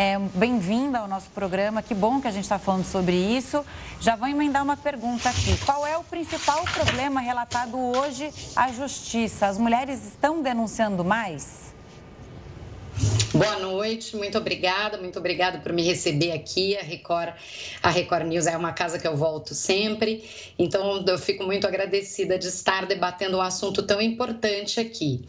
[0.00, 1.82] É, Bem-vinda ao nosso programa.
[1.82, 3.66] Que bom que a gente está falando sobre isso.
[4.00, 5.58] Já vou emendar uma pergunta aqui.
[5.66, 9.48] Qual é o principal problema relatado hoje à justiça?
[9.48, 11.74] As mulheres estão denunciando mais?
[13.34, 16.76] Boa noite, muito obrigada, muito obrigada por me receber aqui.
[16.76, 17.34] A Record,
[17.82, 20.24] a Record News é uma casa que eu volto sempre,
[20.56, 25.24] então eu fico muito agradecida de estar debatendo um assunto tão importante aqui.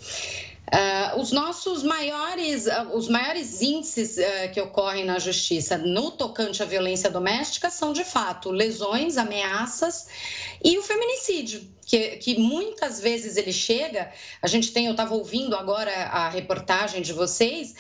[0.72, 6.62] Uh, os nossos maiores, uh, os maiores índices uh, que ocorrem na justiça no tocante
[6.62, 10.08] à violência doméstica são, de fato, lesões, ameaças
[10.64, 14.12] e o feminicídio, que, que muitas vezes ele chega.
[14.44, 17.74] A gente tem, eu estava ouvindo agora a reportagem de vocês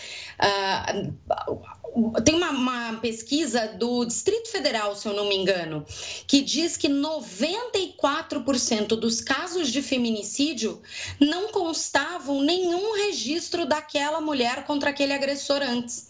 [2.23, 5.85] tem uma, uma, pesquisa do Distrito Federal, se eu não me engano,
[6.27, 10.79] que diz que 94% dos casos de feminicídio
[11.19, 16.07] não constavam nenhum registro daquela mulher contra aquele agressor antes.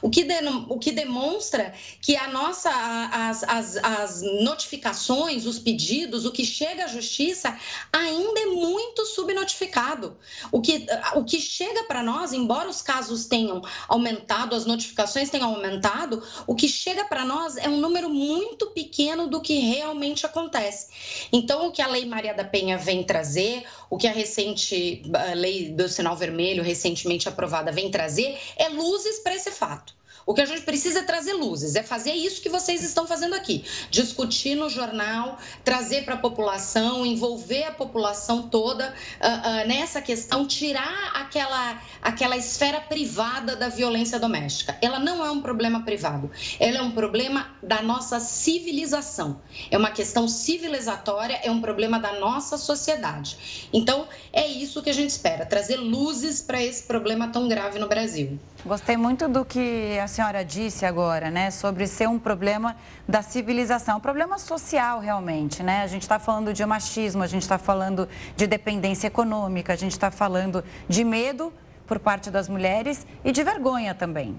[0.00, 0.34] O que, de,
[0.68, 2.70] o que demonstra que a nossa,
[3.12, 7.56] as, as, as notificações, os pedidos, o que chega à justiça
[7.92, 10.16] ainda é muito subnotificado.
[10.50, 15.54] O que, o que chega para nós, embora os casos tenham aumentado, as notificações tenham
[15.54, 21.28] aumentado, o que chega para nós é um número muito pequeno do que realmente acontece.
[21.32, 25.34] Então, o que a Lei Maria da Penha vem trazer, o que a recente a
[25.34, 29.94] lei do sinal vermelho, recentemente aprovada, vem trazer, é luzes para esse fato.
[30.24, 33.34] O que a gente precisa é trazer luzes, é fazer isso que vocês estão fazendo
[33.34, 33.64] aqui.
[33.90, 40.46] Discutir no jornal, trazer para a população, envolver a população toda uh, uh, nessa questão,
[40.46, 44.76] tirar aquela, aquela esfera privada da violência doméstica.
[44.80, 46.30] Ela não é um problema privado,
[46.60, 49.40] ela é um problema da nossa civilização.
[49.70, 53.68] É uma questão civilizatória, é um problema da nossa sociedade.
[53.72, 57.88] Então, é isso que a gente espera, trazer luzes para esse problema tão grave no
[57.88, 58.38] Brasil.
[58.64, 62.76] Gostei muito do que a senhora disse agora, né, sobre ser um problema
[63.08, 65.82] da civilização, um problema social realmente, né?
[65.82, 69.92] A gente está falando de machismo, a gente está falando de dependência econômica, a gente
[69.92, 71.50] está falando de medo
[71.86, 74.38] por parte das mulheres e de vergonha também.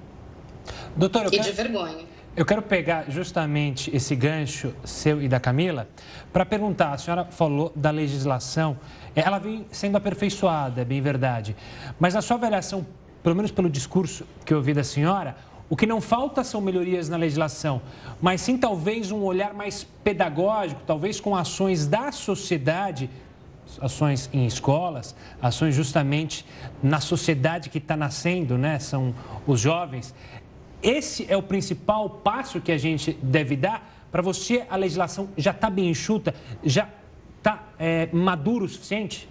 [0.96, 2.06] Doutora, e de vergonha.
[2.36, 5.88] Eu quero pegar justamente esse gancho seu e da Camila
[6.32, 6.94] para perguntar.
[6.94, 8.78] A senhora falou da legislação,
[9.16, 11.56] ela vem sendo aperfeiçoada, é bem verdade.
[12.00, 12.86] Mas na sua avaliação,
[13.24, 15.36] pelo menos pelo discurso que eu ouvi da senhora,
[15.70, 17.82] o que não falta são melhorias na legislação,
[18.22, 23.10] mas sim talvez um olhar mais pedagógico, talvez com ações da sociedade,
[23.82, 26.46] ações em escolas, ações justamente
[26.82, 28.78] na sociedade que está nascendo, né?
[28.80, 29.16] São
[29.48, 30.14] os jovens.
[30.82, 33.90] Esse é o principal passo que a gente deve dar.
[34.12, 36.88] Para você, a legislação já está bem enxuta, já
[37.38, 39.30] está é, maduro o suficiente?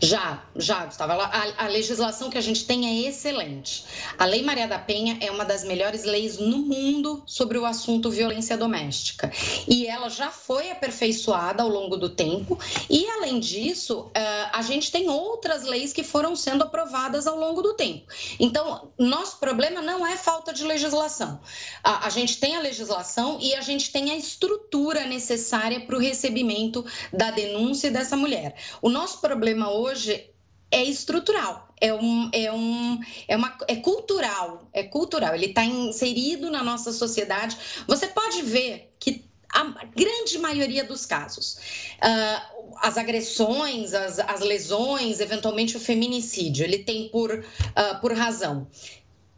[0.00, 1.12] Já, já, Gustavo.
[1.12, 3.84] A, a, legislação que a gente tem é excelente.
[4.16, 8.08] A Lei Maria da Penha é uma das melhores leis no mundo sobre o assunto
[8.08, 9.30] violência doméstica.
[9.66, 12.56] E ela já foi aperfeiçoada ao longo do tempo.
[12.88, 17.60] E, além disso, eh, a gente tem outras leis que foram sendo aprovadas ao longo
[17.60, 18.06] do tempo.
[18.38, 21.40] Então, nosso problema não é falta de legislação.
[21.82, 26.00] A, a gente tem a legislação e a gente tem a estrutura necessária para o
[26.00, 28.54] recebimento da denúncia dessa mulher.
[28.80, 30.30] O nosso problema hoje hoje
[30.70, 36.50] é estrutural, é, um, é, um, é, uma, é cultural, é cultural, ele está inserido
[36.50, 37.56] na nossa sociedade.
[37.86, 39.64] Você pode ver que a
[39.96, 41.56] grande maioria dos casos,
[42.02, 48.68] uh, as agressões, as, as, lesões, eventualmente o feminicídio, ele tem por, uh, por razão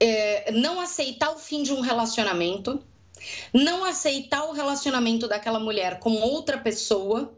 [0.00, 2.82] é, não aceitar o fim de um relacionamento,
[3.52, 7.36] não aceitar o relacionamento daquela mulher com outra pessoa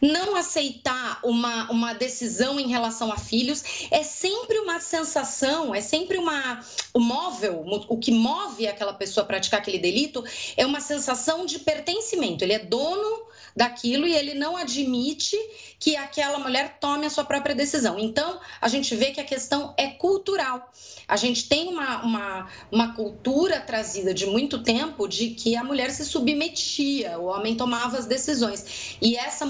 [0.00, 6.16] não aceitar uma, uma decisão em relação a filhos é sempre uma sensação, é sempre
[6.16, 6.60] uma.
[6.94, 10.24] O móvel, o que move aquela pessoa a praticar aquele delito
[10.56, 12.42] é uma sensação de pertencimento.
[12.42, 15.36] Ele é dono daquilo e ele não admite
[15.78, 17.98] que aquela mulher tome a sua própria decisão.
[17.98, 20.70] Então, a gente vê que a questão é cultural.
[21.08, 25.90] A gente tem uma, uma, uma cultura trazida de muito tempo de que a mulher
[25.90, 28.96] se submetia, o homem tomava as decisões.
[29.00, 29.46] E essa,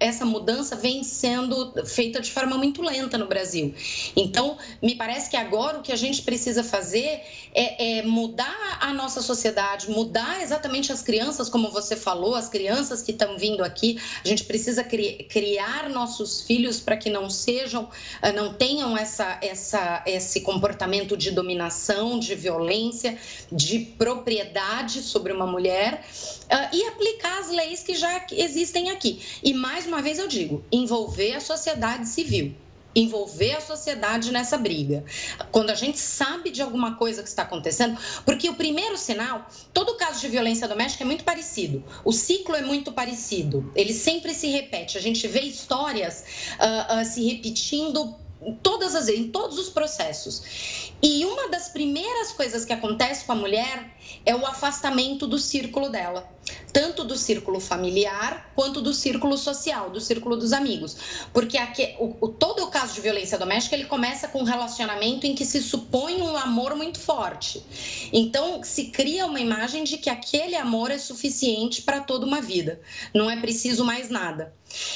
[0.00, 3.74] essa mudança vem sendo feita de forma muito lenta no Brasil.
[4.16, 7.22] Então, me parece que agora o que a gente precisa fazer
[7.54, 13.02] é, é mudar a nossa sociedade, mudar exatamente as crianças, como você falou, as crianças
[13.02, 13.98] que estão vindo aqui.
[14.24, 17.88] A gente precisa cri criar nossos filhos para que não sejam,
[18.22, 23.18] ah, não tenham essa, essa, esse comportamento de dominação, de violência,
[23.50, 26.04] de propriedade sobre uma mulher
[26.44, 29.20] uh, e aplicar as leis que já existem aqui.
[29.42, 32.54] E mais uma vez eu digo, envolver a sociedade civil.
[32.96, 35.04] Envolver a sociedade nessa briga.
[35.52, 39.96] Quando a gente sabe de alguma coisa que está acontecendo, porque o primeiro sinal, todo
[39.96, 44.48] caso de violência doméstica é muito parecido, o ciclo é muito parecido, ele sempre se
[44.48, 44.96] repete.
[44.96, 46.24] A gente vê histórias
[46.58, 48.16] uh, uh, se repetindo
[48.62, 50.92] todas as em todos os processos.
[51.02, 55.88] E uma das primeiras coisas que acontece com a mulher é o afastamento do círculo
[55.88, 56.28] dela,
[56.72, 60.96] tanto do círculo familiar quanto do círculo social, do círculo dos amigos,
[61.32, 65.26] porque aqui, o, o, todo o caso de violência doméstica ele começa com um relacionamento
[65.26, 67.64] em que se supõe um amor muito forte.
[68.12, 72.80] Então se cria uma imagem de que aquele amor é suficiente para toda uma vida,
[73.14, 74.54] não é preciso mais nada.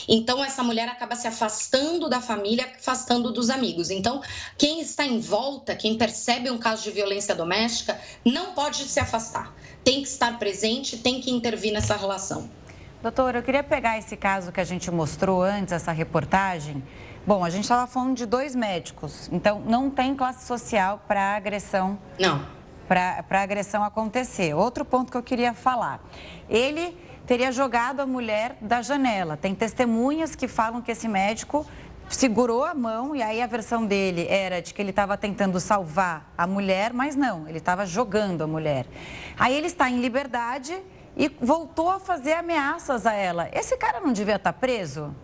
[0.08, 3.90] Então essa mulher acaba se afastando da família, afastando dos amigos.
[3.90, 4.20] Então
[4.58, 9.54] quem está em volta, quem percebe um caso de violência doméstica, não pode se afastar.
[9.82, 12.48] Tem que estar presente, tem que intervir nessa relação.
[13.02, 16.82] Doutora, eu queria pegar esse caso que a gente mostrou antes, essa reportagem.
[17.26, 21.98] Bom, a gente estava falando de dois médicos, então não tem classe social para agressão.
[22.18, 22.44] Não.
[22.86, 24.52] Para agressão acontecer.
[24.54, 26.00] Outro ponto que eu queria falar.
[26.48, 26.94] Ele
[27.26, 29.36] teria jogado a mulher da janela.
[29.36, 31.66] Tem testemunhas que falam que esse médico
[32.08, 36.32] segurou a mão e aí a versão dele era de que ele estava tentando salvar
[36.36, 38.84] a mulher, mas não, ele estava jogando a mulher.
[39.38, 40.76] Aí ele está em liberdade
[41.20, 43.50] e voltou a fazer ameaças a ela.
[43.52, 45.14] Esse cara não devia estar preso?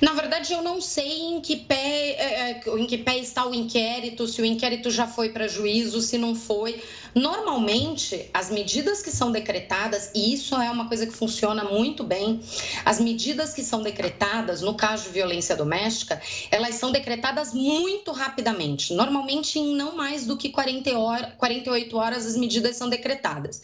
[0.00, 3.54] Na verdade, eu não sei em que pé, é, é, em que pé está o
[3.54, 6.80] inquérito, se o inquérito já foi para juízo, se não foi.
[7.14, 12.40] Normalmente, as medidas que são decretadas, e isso é uma coisa que funciona muito bem,
[12.84, 18.92] as medidas que são decretadas no caso de violência doméstica, elas são decretadas muito rapidamente.
[18.94, 23.62] Normalmente, em não mais do que 40 horas, 48 horas, as medidas são decretadas.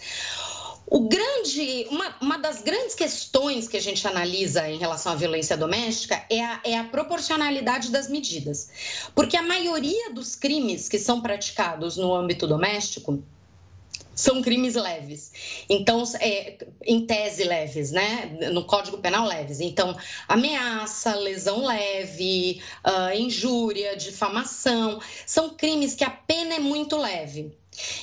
[0.90, 5.56] O grande, uma, uma das grandes questões que a gente analisa em relação à violência
[5.56, 8.68] doméstica é a, é a proporcionalidade das medidas.
[9.14, 13.22] Porque a maioria dos crimes que são praticados no âmbito doméstico,
[14.20, 15.64] são crimes leves.
[15.68, 18.36] Então, é, em tese leves, né?
[18.52, 19.60] No Código Penal leves.
[19.60, 19.96] Então,
[20.28, 27.56] ameaça, lesão leve, uh, injúria, difamação, são crimes que a pena é muito leve.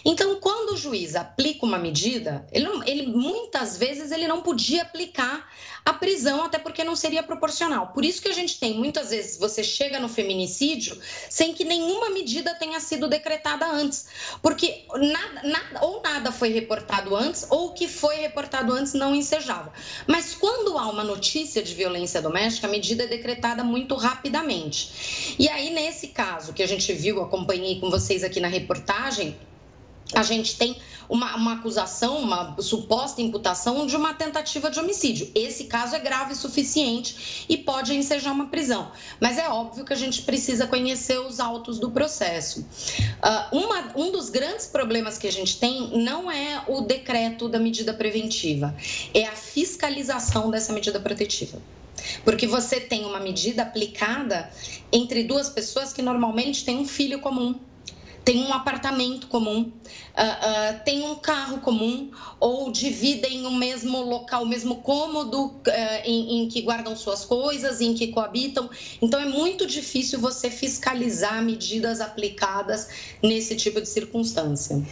[0.05, 5.49] Então, quando o juiz aplica uma medida, ele, ele, muitas vezes ele não podia aplicar
[5.87, 7.87] a prisão, até porque não seria proporcional.
[7.93, 12.09] Por isso que a gente tem, muitas vezes, você chega no feminicídio sem que nenhuma
[12.09, 14.07] medida tenha sido decretada antes.
[14.41, 19.15] Porque nada, nada, ou nada foi reportado antes, ou o que foi reportado antes não
[19.15, 19.71] ensejava.
[20.05, 25.35] Mas quando há uma notícia de violência doméstica, a medida é decretada muito rapidamente.
[25.39, 29.37] E aí, nesse caso que a gente viu, acompanhei com vocês aqui na reportagem,
[30.13, 30.77] a gente tem
[31.09, 35.29] uma, uma, acusação, uma suposta imputação de uma tentativa de homicídio.
[35.33, 38.91] Esse caso é grave o suficiente e pode ensejar uma prisão.
[39.19, 42.61] Mas é óbvio que a gente precisa conhecer os autos do processo.
[42.61, 47.59] Uh, uma, um dos grandes problemas que a gente tem não é o decreto da
[47.59, 48.75] medida preventiva,
[49.13, 51.61] é a fiscalização dessa medida protetiva.
[52.23, 54.49] Porque você tem uma medida aplicada
[54.91, 57.59] entre duas pessoas que normalmente têm um filho comum
[58.27, 62.11] tem um apartamento comum, uh, uh, tem um carro comum,
[62.41, 65.63] ou dividem o mesmo local, o mesmo cômodo uh,
[66.03, 68.69] em, em, que guardam suas coisas, em que coabitam.
[69.01, 72.89] Então, é muito difícil você fiscalizar medidas aplicadas
[73.23, 74.83] nesse tipo de circunstância.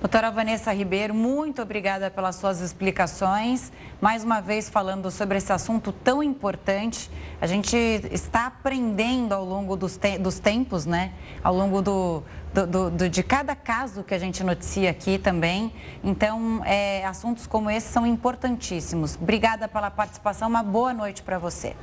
[0.00, 3.70] Doutora Vanessa Ribeiro, muito obrigada pelas suas explicações.
[4.00, 7.10] Mais uma vez falando sobre esse assunto tão importante.
[7.38, 7.76] A gente
[8.10, 11.12] está aprendendo ao longo dos, te dos tempos, né?
[11.44, 15.72] Ao longo do, do, do, de cada caso que a gente noticia aqui também.
[16.02, 19.16] Então, é, assuntos como esse são importantíssimos.
[19.20, 20.48] Obrigada pela participação.
[20.48, 21.74] Uma boa noite para você.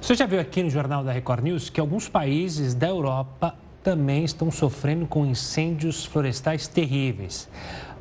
[0.00, 4.24] Você já viu aqui no Jornal da Record News que alguns países da Europa também
[4.24, 7.48] estão sofrendo com incêndios florestais terríveis.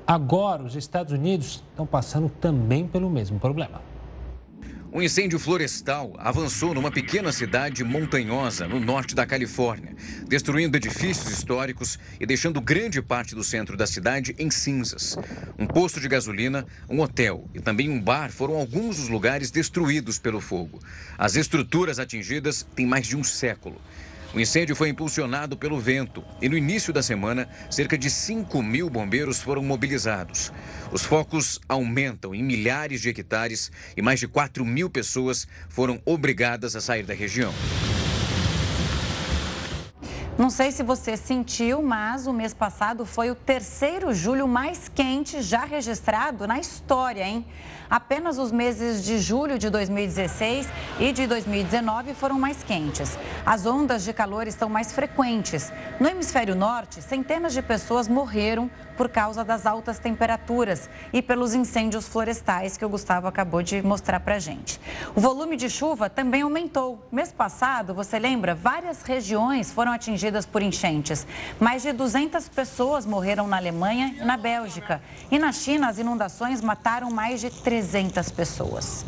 [0.05, 3.81] Agora, os Estados Unidos estão passando também pelo mesmo problema.
[4.95, 9.95] Um incêndio florestal avançou numa pequena cidade montanhosa no norte da Califórnia,
[10.27, 15.17] destruindo edifícios históricos e deixando grande parte do centro da cidade em cinzas.
[15.57, 20.19] Um posto de gasolina, um hotel e também um bar foram alguns dos lugares destruídos
[20.19, 20.79] pelo fogo.
[21.17, 23.81] As estruturas atingidas têm mais de um século.
[24.33, 28.89] O incêndio foi impulsionado pelo vento e no início da semana, cerca de 5 mil
[28.89, 30.51] bombeiros foram mobilizados.
[30.91, 36.75] Os focos aumentam em milhares de hectares e mais de 4 mil pessoas foram obrigadas
[36.75, 37.53] a sair da região.
[40.35, 45.43] Não sei se você sentiu, mas o mês passado foi o terceiro julho mais quente
[45.43, 47.45] já registrado na história, hein?
[47.87, 50.67] Apenas os meses de julho de 2016
[50.99, 53.15] e de 2019 foram mais quentes.
[53.45, 55.71] As ondas de calor estão mais frequentes.
[55.99, 62.07] No hemisfério norte, centenas de pessoas morreram por causa das altas temperaturas e pelos incêndios
[62.07, 64.79] florestais que o Gustavo acabou de mostrar para gente.
[65.15, 67.05] O volume de chuva também aumentou.
[67.11, 71.27] Mês passado, você lembra, várias regiões foram atingidas por enchentes.
[71.59, 75.01] Mais de 200 pessoas morreram na Alemanha e na Bélgica.
[75.29, 79.05] E na China, as inundações mataram mais de 300 300 pessoas.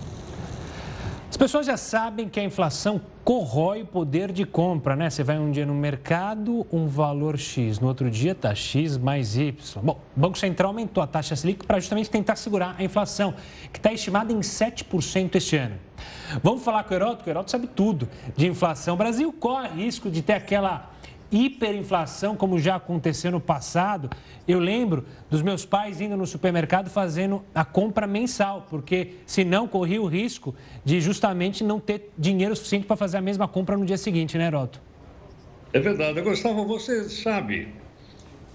[1.29, 5.09] As pessoas já sabem que a inflação corrói o poder de compra, né?
[5.09, 9.35] Você vai um dia no mercado, um valor X, no outro dia está X mais
[9.35, 9.53] Y.
[9.81, 13.33] Bom, o Banco Central aumentou a taxa Selic para justamente tentar segurar a inflação,
[13.73, 15.75] que está estimada em 7% este ano.
[16.43, 18.93] Vamos falar com o Heroto, que o Heroto sabe tudo de inflação.
[18.93, 20.91] O Brasil corre risco de ter aquela
[21.31, 24.09] hiperinflação, como já aconteceu no passado.
[24.47, 30.01] Eu lembro dos meus pais indo no supermercado fazendo a compra mensal, porque senão corria
[30.01, 33.97] o risco de justamente não ter dinheiro suficiente para fazer a mesma compra no dia
[33.97, 34.81] seguinte, né, Roto?
[35.73, 36.21] É verdade.
[36.21, 37.69] Gustavo, você sabe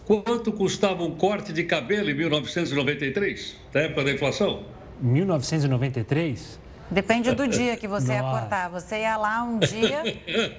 [0.07, 4.63] quanto custava um corte de cabelo em 1993, da época da inflação?
[5.01, 6.60] 1993?
[6.91, 8.25] Depende do dia que você Nossa.
[8.25, 8.69] ia cortar.
[8.71, 10.03] Você ia lá um dia,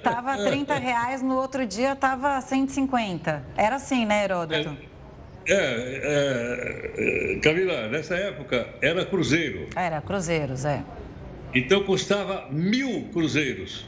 [0.02, 3.44] tava 30 reais, no outro dia tava 150.
[3.56, 4.76] Era assim, né, Heródoto?
[5.46, 9.68] É, é, é, Camila, nessa época era cruzeiro.
[9.76, 10.82] Era cruzeiros, é.
[11.54, 13.86] Então custava mil cruzeiros.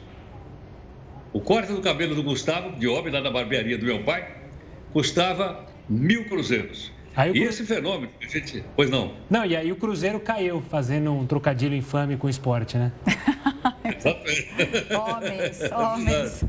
[1.33, 4.35] O corte do cabelo do Gustavo, de homem, lá na barbearia do meu pai,
[4.93, 6.91] custava mil cruzeiros.
[7.15, 8.63] Aí e esse fenômeno, gente.
[8.75, 9.13] Pois não.
[9.29, 12.91] Não, e aí o Cruzeiro caiu, fazendo um trocadilho infame com o esporte, né?
[14.93, 16.45] homens, homens.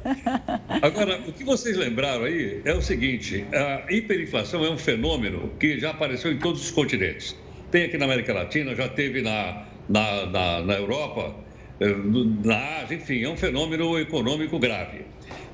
[0.83, 5.79] Agora, o que vocês lembraram aí é o seguinte: a hiperinflação é um fenômeno que
[5.79, 7.37] já apareceu em todos os continentes.
[7.71, 11.35] Tem aqui na América Latina, já teve na, na, na, na Europa,
[11.79, 15.03] na Ásia, enfim, é um fenômeno econômico grave.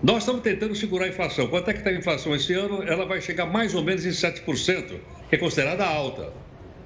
[0.02, 1.48] Nós estamos tentando segurar a inflação.
[1.48, 2.82] Quanto é que está a inflação esse ano?
[2.82, 4.44] Ela vai chegar mais ou menos em 7%,
[5.28, 6.32] que é considerada alta.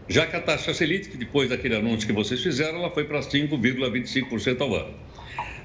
[0.08, 3.20] Já que a taxa Selic, que depois daquele anúncio que vocês fizeram, ela foi para
[3.20, 4.94] 5,25% ao ano.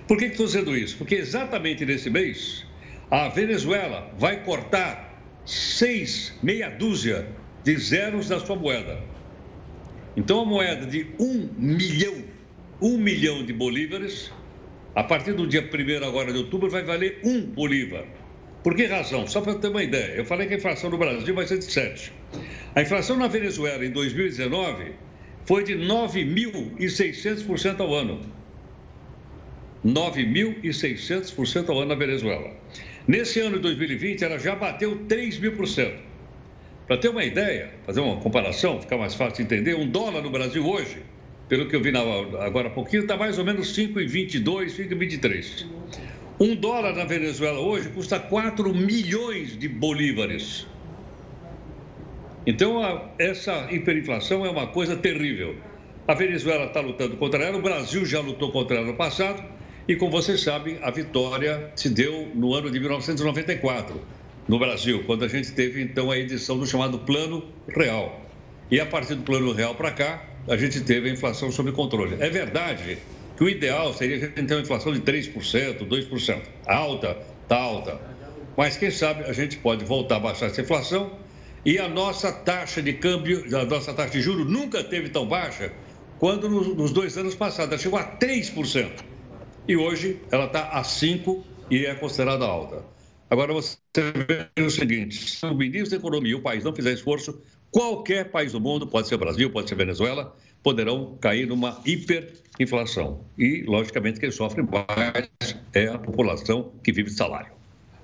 [0.07, 0.97] Por que estou dizendo isso?
[0.97, 2.65] Porque exatamente nesse mês,
[3.09, 5.11] a Venezuela vai cortar
[5.45, 7.27] seis, meia dúzia
[7.63, 8.99] de zeros da sua moeda.
[10.17, 12.23] Então, a moeda de um milhão,
[12.81, 14.31] um milhão de bolívares
[14.95, 18.05] a partir do dia 1 agora de outubro, vai valer um bolívar.
[18.63, 19.25] Por que razão?
[19.25, 20.15] Só para ter uma ideia.
[20.15, 22.11] Eu falei que a inflação no Brasil vai ser de 7.
[22.75, 24.91] A inflação na Venezuela em 2019
[25.45, 28.19] foi de 9.600% ao ano.
[29.85, 32.51] 9.600% ao ano na Venezuela.
[33.07, 36.11] Nesse ano de 2020, ela já bateu 3 mil por cento.
[36.85, 40.29] Para ter uma ideia, fazer uma comparação, ficar mais fácil de entender, um dólar no
[40.29, 41.01] Brasil hoje
[41.51, 41.99] pelo que eu vi na,
[42.45, 45.65] agora há pouquinho, está mais ou menos 5,22, 5,23.
[46.39, 50.65] Um dólar na Venezuela hoje custa 4 milhões de bolívares.
[52.47, 55.57] Então, a, essa hiperinflação é uma coisa terrível.
[56.07, 59.43] A Venezuela está lutando contra ela, o Brasil já lutou contra ela no passado,
[59.89, 63.99] e como vocês sabem, a vitória se deu no ano de 1994,
[64.47, 68.21] no Brasil, quando a gente teve então a edição do chamado Plano Real.
[68.71, 72.17] E a partir do Plano Real para cá, a gente teve a inflação sob controle.
[72.19, 72.97] É verdade
[73.37, 76.41] que o ideal seria a gente ter uma inflação de 3%, 2%.
[76.65, 77.99] Alta, está alta.
[78.57, 81.19] Mas quem sabe a gente pode voltar a baixar essa inflação
[81.65, 85.71] e a nossa taxa de câmbio, a nossa taxa de juros nunca teve tão baixa
[86.17, 89.03] quando nos dois anos passados ela chegou a 3%.
[89.67, 92.83] E hoje ela está a 5% e é considerada alta.
[93.29, 93.77] Agora você
[94.27, 98.29] vê o seguinte: se o ministro da Economia e o país não fizer esforço, qualquer
[98.29, 103.21] país do mundo, pode ser Brasil, pode ser Venezuela, poderão cair numa hiperinflação.
[103.37, 105.29] E, logicamente, quem sofre mais
[105.73, 107.53] é a população que vive de salário.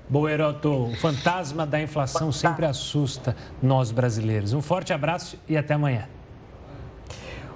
[0.10, 4.54] Boa, Heroto, o fantasma da inflação sempre assusta nós brasileiros.
[4.54, 6.08] Um forte abraço e até amanhã.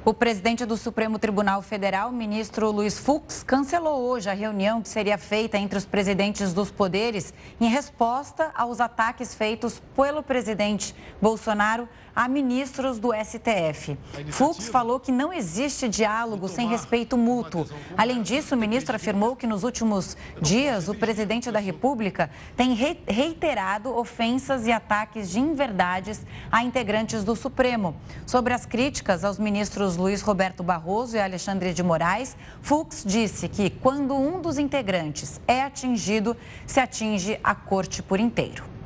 [0.03, 5.15] O presidente do Supremo Tribunal Federal, ministro Luiz Fux, cancelou hoje a reunião que seria
[5.15, 12.27] feita entre os presidentes dos poderes em resposta aos ataques feitos pelo presidente Bolsonaro a
[12.27, 13.97] ministros do STF.
[14.29, 17.67] Fux falou que não existe diálogo sem respeito mútuo.
[17.97, 22.73] Além disso, o ministro afirmou que nos últimos dias o presidente da República tem
[23.07, 27.95] reiterado ofensas e ataques de inverdades a integrantes do Supremo.
[28.25, 33.69] Sobre as críticas aos ministros Luiz Roberto Barroso e Alexandre de Moraes, Fux disse que
[33.69, 36.35] quando um dos integrantes é atingido,
[36.65, 38.80] se atinge a corte por inteiro.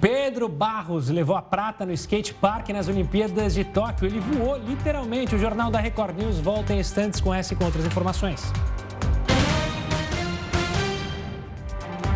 [0.00, 4.06] Pedro Barros levou a prata no skate park nas Olimpíadas de Tóquio.
[4.06, 5.34] Ele voou literalmente.
[5.34, 8.52] O Jornal da Record News volta em instantes com essa e com outras informações.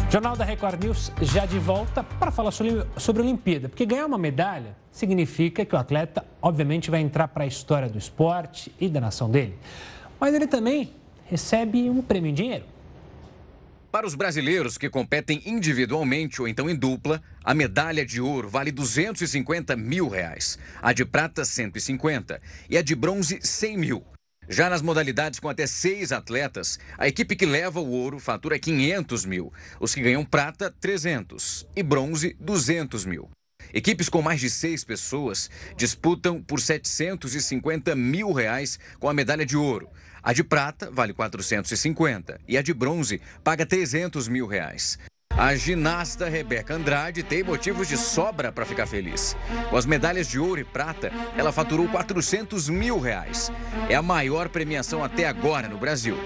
[0.09, 4.07] Jornal da Record News já de volta para falar sobre, sobre a Olimpíada, porque ganhar
[4.07, 8.89] uma medalha significa que o atleta, obviamente, vai entrar para a história do esporte e
[8.89, 9.59] da nação dele.
[10.21, 10.93] Mas ele também
[11.27, 12.65] recebe um prêmio em dinheiro.
[13.93, 18.73] Para os brasileiros que competem individualmente ou então em dupla, a medalha de ouro vale
[18.73, 22.41] 250 mil reais, a de prata 150
[22.71, 24.03] e a de bronze 100 mil.
[24.49, 29.27] Já nas modalidades com até seis atletas, a equipe que leva o ouro fatura 500
[29.27, 33.29] mil, os que ganham prata, 300 e bronze, 200 mil.
[33.75, 39.57] Equipes com mais de seis pessoas disputam por 750 mil reais com a medalha de
[39.57, 39.89] ouro.
[40.25, 44.97] A de prata vale 450 e a de bronze paga 300 mil reais.
[45.37, 49.37] A ginasta Rebeca Andrade tem motivos de sobra para ficar feliz.
[49.69, 53.51] Com as medalhas de ouro e prata, ela faturou 400 mil reais.
[53.89, 56.17] É a maior premiação até agora no Brasil.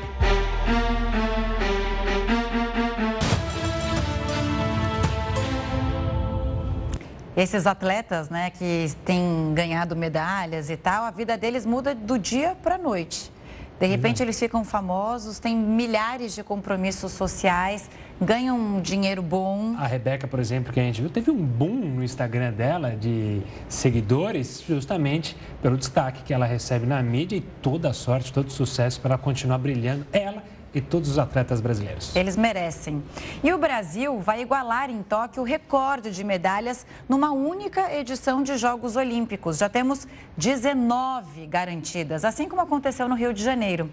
[7.34, 12.54] Esses atletas, né, que têm ganhado medalhas e tal, a vida deles muda do dia
[12.62, 13.35] para a noite.
[13.78, 19.74] De repente, eles ficam famosos, têm milhares de compromissos sociais, ganham um dinheiro bom.
[19.76, 23.42] A Rebeca, por exemplo, que a gente viu, teve um boom no Instagram dela de
[23.68, 28.50] seguidores, justamente pelo destaque que ela recebe na mídia e toda a sorte, todo o
[28.50, 30.06] sucesso para ela continuar brilhando.
[30.10, 30.42] Ela
[30.74, 32.14] e todos os atletas brasileiros.
[32.14, 33.02] Eles merecem.
[33.42, 38.56] E o Brasil vai igualar em Tóquio o recorde de medalhas numa única edição de
[38.56, 39.58] Jogos Olímpicos.
[39.58, 40.06] Já temos
[40.36, 43.90] 19 garantidas, assim como aconteceu no Rio de Janeiro.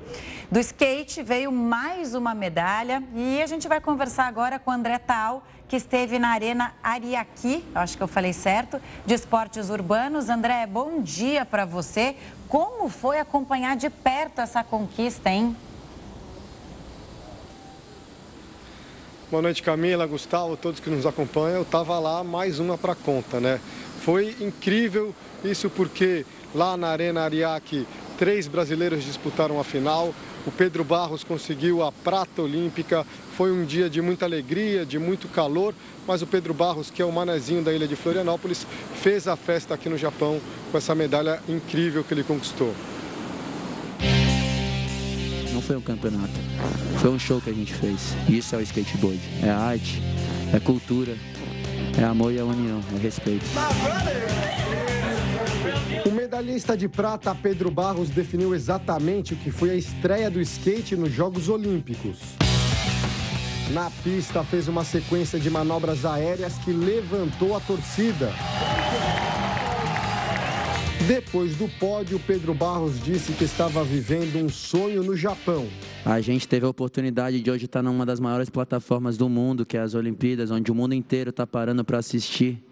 [0.51, 5.43] Do skate veio mais uma medalha e a gente vai conversar agora com André Tal,
[5.67, 10.29] que esteve na Arena Ariaqui, acho que eu falei certo, de esportes urbanos.
[10.29, 12.15] André, bom dia para você.
[12.47, 15.55] Como foi acompanhar de perto essa conquista, hein?
[19.33, 21.55] Boa noite, Camila, Gustavo, todos que nos acompanham.
[21.55, 23.59] Eu estava lá, mais uma para conta, né?
[24.01, 25.11] Foi incrível
[25.43, 26.23] isso porque
[26.53, 30.13] lá na Arena Ariake, três brasileiros disputaram a final.
[30.45, 33.07] O Pedro Barros conseguiu a prata olímpica.
[33.35, 35.73] Foi um dia de muita alegria, de muito calor,
[36.05, 38.67] mas o Pedro Barros, que é o manezinho da ilha de Florianópolis,
[39.01, 40.39] fez a festa aqui no Japão
[40.71, 42.71] com essa medalha incrível que ele conquistou
[45.63, 46.33] foi um campeonato.
[46.99, 48.13] Foi um show que a gente fez.
[48.29, 49.19] Isso é o skateboard.
[49.41, 50.01] É arte,
[50.53, 51.15] é cultura,
[51.97, 53.45] é amor e é união, é respeito.
[56.05, 60.95] O medalhista de prata Pedro Barros definiu exatamente o que foi a estreia do skate
[60.95, 62.19] nos Jogos Olímpicos.
[63.71, 68.31] Na pista, fez uma sequência de manobras aéreas que levantou a torcida.
[71.07, 75.67] Depois do pódio, Pedro Barros disse que estava vivendo um sonho no Japão.
[76.05, 79.75] A gente teve a oportunidade de hoje estar numa das maiores plataformas do mundo, que
[79.75, 82.63] é as Olimpíadas, onde o mundo inteiro está parando para assistir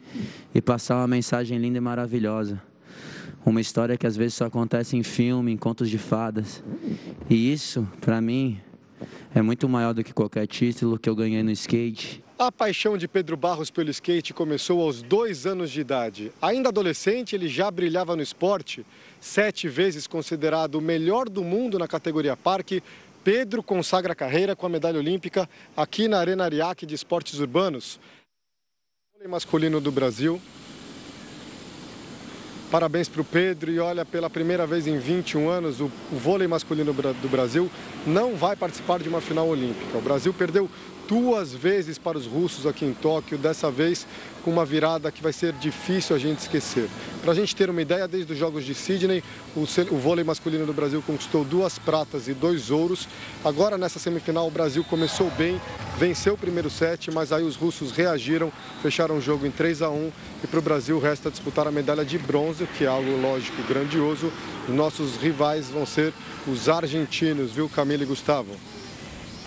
[0.55, 2.61] e passar uma mensagem linda e maravilhosa.
[3.45, 6.63] Uma história que às vezes só acontece em filme, em contos de fadas.
[7.29, 8.59] E isso, para mim,
[9.34, 12.24] é muito maior do que qualquer título que eu ganhei no skate.
[12.38, 16.32] A paixão de Pedro Barros pelo skate começou aos dois anos de idade.
[16.41, 18.84] Ainda adolescente, ele já brilhava no esporte.
[19.20, 22.82] Sete vezes considerado o melhor do mundo na categoria parque,
[23.24, 25.47] Pedro consagra a carreira com a medalha olímpica
[25.78, 27.99] aqui na Arena Ariake de Esportes Urbanos.
[29.24, 30.41] O masculino do Brasil.
[32.72, 36.47] Parabéns para o Pedro e olha, pela primeira vez em 21 anos, o, o vôlei
[36.47, 37.69] masculino do Brasil
[38.07, 39.97] não vai participar de uma final olímpica.
[39.97, 40.69] O Brasil perdeu
[41.12, 44.07] duas vezes para os russos aqui em Tóquio, dessa vez
[44.45, 46.89] com uma virada que vai ser difícil a gente esquecer.
[47.22, 49.22] Para a gente ter uma ideia, desde os Jogos de Sydney,
[49.53, 53.09] o, o vôlei masculino do Brasil conquistou duas pratas e dois ouros.
[53.43, 55.59] Agora, nessa semifinal, o Brasil começou bem,
[55.97, 58.49] venceu o primeiro set, mas aí os russos reagiram,
[58.82, 60.12] fecharam o jogo em 3 a 1
[60.45, 64.32] e para o Brasil resta disputar a medalha de bronze, que é algo lógico grandioso.
[64.70, 66.14] Nossos rivais vão ser
[66.47, 68.70] os argentinos, viu, Camila e Gustavo?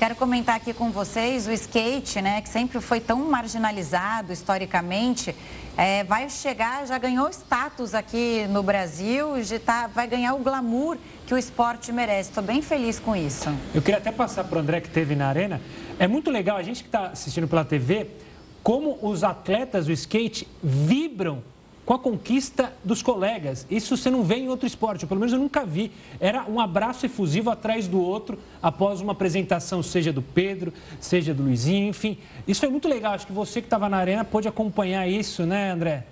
[0.05, 5.35] Quero comentar aqui com vocês o skate, né, que sempre foi tão marginalizado historicamente,
[5.79, 10.99] é, vai chegar, já ganhou status aqui no Brasil, já tá, vai ganhar o glamour
[11.27, 12.29] que o esporte merece.
[12.29, 13.49] Estou bem feliz com isso.
[13.75, 15.59] Eu queria até passar para o André que teve na arena.
[15.99, 18.09] É muito legal a gente que está assistindo pela TV
[18.63, 21.43] como os atletas do skate vibram
[21.85, 23.67] com a conquista dos colegas.
[23.71, 25.93] Isso você não vê em outro esporte, pelo menos eu nunca vi.
[26.19, 31.43] Era um abraço efusivo atrás do outro após uma apresentação, seja do Pedro, seja do
[31.43, 32.19] Luizinho, enfim.
[32.49, 33.15] Isso foi muito legal.
[33.15, 36.05] Acho que você que estava na arena pôde acompanhar isso, né, André?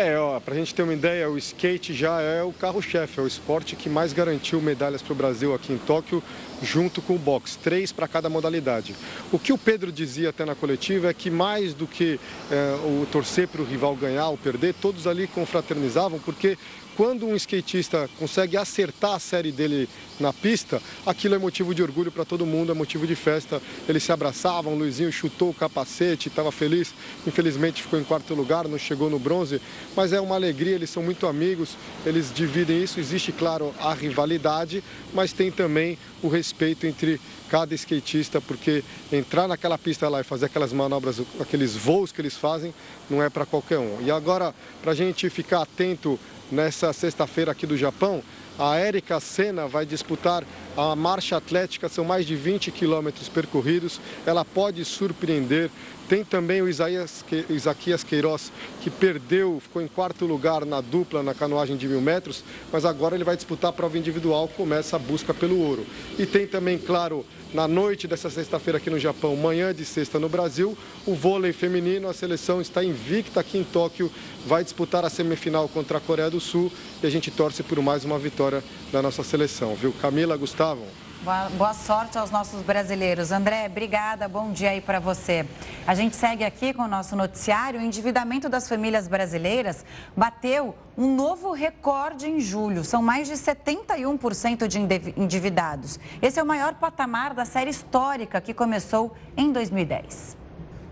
[0.00, 3.26] É, ó, pra gente ter uma ideia, o skate já é o carro-chefe, é o
[3.26, 6.22] esporte que mais garantiu medalhas para o Brasil aqui em Tóquio,
[6.62, 8.94] junto com o boxe, três para cada modalidade.
[9.32, 13.08] O que o Pedro dizia até na coletiva é que mais do que é, o
[13.10, 16.56] torcer para o rival ganhar ou perder, todos ali confraternizavam, porque
[16.98, 19.88] quando um skatista consegue acertar a série dele
[20.18, 23.62] na pista, aquilo é motivo de orgulho para todo mundo, é motivo de festa.
[23.88, 26.92] Eles se abraçavam, o Luizinho chutou o capacete, estava feliz.
[27.24, 29.62] Infelizmente ficou em quarto lugar, não chegou no bronze,
[29.94, 32.98] mas é uma alegria, eles são muito amigos, eles dividem isso.
[32.98, 34.82] Existe, claro, a rivalidade,
[35.14, 38.82] mas tem também o respeito entre cada skatista, porque
[39.12, 42.74] entrar naquela pista lá e fazer aquelas manobras, aqueles voos que eles fazem,
[43.08, 43.98] não é para qualquer um.
[44.02, 46.18] E agora, para a gente ficar atento
[46.50, 48.22] nessa sexta-feira aqui do Japão,
[48.58, 50.42] a Érica Senna vai disputar
[50.76, 54.00] a marcha atlética, são mais de 20 quilômetros percorridos.
[54.26, 55.70] Ela pode surpreender.
[56.08, 58.50] Tem também o Isaías, Isaquias Queiroz,
[58.80, 62.42] que perdeu, ficou em quarto lugar na dupla na canoagem de mil metros,
[62.72, 65.84] mas agora ele vai disputar a prova individual, começa a busca pelo ouro.
[66.18, 70.30] E tem também, claro, na noite dessa sexta-feira aqui no Japão, manhã de sexta no
[70.30, 74.10] Brasil, o vôlei feminino, a seleção está invicta aqui em Tóquio,
[74.46, 78.06] vai disputar a semifinal contra a Coreia do Sul e a gente torce por mais
[78.06, 79.92] uma vitória da nossa seleção, viu?
[80.00, 80.86] Camila, Gustavo.
[81.20, 83.32] Boa, boa, sorte aos nossos brasileiros.
[83.32, 85.44] André, obrigada, bom dia aí para você.
[85.84, 87.80] A gente segue aqui com o nosso noticiário.
[87.80, 89.84] O endividamento das famílias brasileiras
[90.16, 92.84] bateu um novo recorde em julho.
[92.84, 94.78] São mais de 71% de
[95.20, 95.98] endividados.
[96.22, 100.37] Esse é o maior patamar da série histórica que começou em 2010.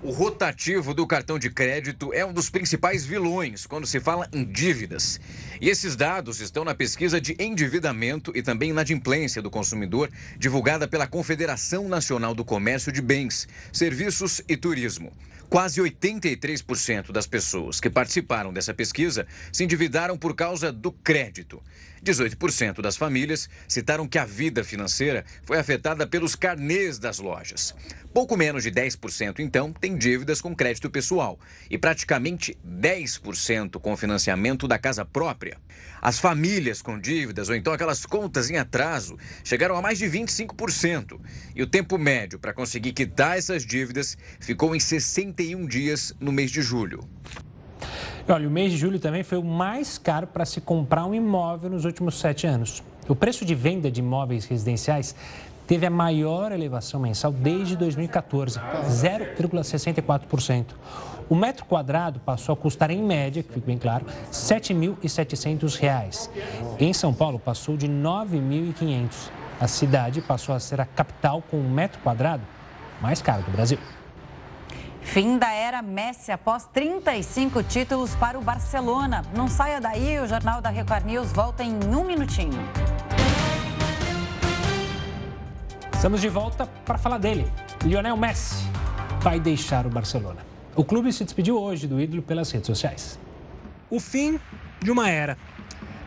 [0.07, 4.45] O rotativo do cartão de crédito é um dos principais vilões quando se fala em
[4.45, 5.19] dívidas.
[5.61, 11.09] E esses dados estão na pesquisa de endividamento e também inadimplência do consumidor, divulgada pela
[11.09, 15.13] Confederação Nacional do Comércio de Bens, Serviços e Turismo.
[15.49, 21.61] Quase 83% das pessoas que participaram dessa pesquisa se endividaram por causa do crédito.
[22.07, 27.75] 18% das famílias citaram que a vida financeira foi afetada pelos carnês das lojas.
[28.15, 31.39] Pouco menos de 10%, então, tem dívidas com crédito pessoal
[31.69, 35.59] e praticamente 10% com financiamento da casa própria.
[36.01, 41.21] As famílias com dívidas ou então aquelas contas em atraso chegaram a mais de 25%.
[41.55, 46.51] E o tempo médio para conseguir quitar essas dívidas ficou em 61 dias no mês
[46.51, 47.07] de julho.
[48.29, 51.71] Olha, o mês de julho também foi o mais caro para se comprar um imóvel
[51.71, 52.83] nos últimos sete anos.
[53.09, 55.15] O preço de venda de imóveis residenciais
[55.67, 60.67] teve a maior elevação mensal desde 2014, 0,64%.
[61.29, 66.31] O metro quadrado passou a custar, em média, que fique bem claro, R$ 7.700.
[66.79, 69.31] Em São Paulo, passou de R$ 9.500.
[69.61, 72.43] A cidade passou a ser a capital com o metro quadrado
[73.01, 73.79] mais caro do Brasil.
[75.17, 79.25] Fim da era Messi após 35 títulos para o Barcelona.
[79.35, 82.61] Não saia daí, o Jornal da Record News volta em um minutinho.
[85.91, 87.51] Estamos de volta para falar dele.
[87.83, 88.63] Lionel Messi
[89.23, 90.43] vai deixar o Barcelona.
[90.75, 93.19] O clube se despediu hoje do ídolo pelas redes sociais.
[93.89, 94.39] O fim
[94.83, 95.39] de uma era.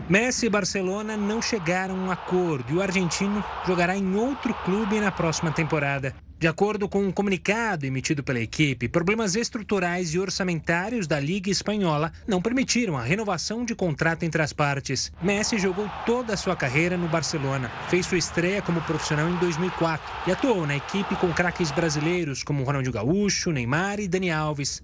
[0.07, 4.99] Messi e Barcelona não chegaram a um acordo e o argentino jogará em outro clube
[4.99, 6.13] na próxima temporada.
[6.39, 12.13] De acordo com um comunicado emitido pela equipe, problemas estruturais e orçamentários da Liga Espanhola
[12.25, 15.11] não permitiram a renovação de contrato entre as partes.
[15.21, 20.09] Messi jogou toda a sua carreira no Barcelona, fez sua estreia como profissional em 2004
[20.27, 24.81] e atuou na equipe com craques brasileiros como Ronaldinho Gaúcho, Neymar e Dani Alves.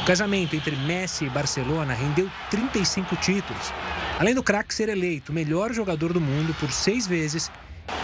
[0.00, 3.72] O casamento entre Messi e Barcelona rendeu 35 títulos,
[4.20, 7.50] além do craque ser eleito melhor jogador do mundo por seis vezes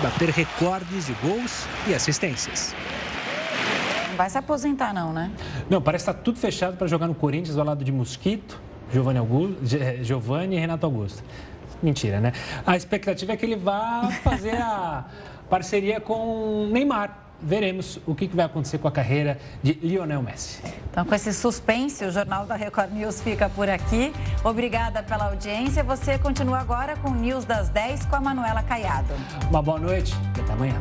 [0.02, 2.74] bater recordes de gols e assistências.
[4.08, 5.30] Não vai se aposentar não, né?
[5.68, 8.60] Não, parece que está tudo fechado para jogar no Corinthians ao lado de Mosquito,
[8.92, 9.56] Giovanni, Augusto,
[10.02, 11.22] Giovanni e Renato Augusto.
[11.82, 12.32] Mentira, né?
[12.66, 15.04] A expectativa é que ele vá fazer a
[15.48, 20.60] parceria com Neymar veremos o que vai acontecer com a carreira de Lionel Messi.
[20.90, 24.12] Então, com esse suspense, o Jornal da Record News fica por aqui.
[24.42, 25.82] Obrigada pela audiência.
[25.84, 29.14] Você continua agora com o News das 10 com a Manuela Caiado.
[29.48, 30.78] Uma boa noite e até amanhã.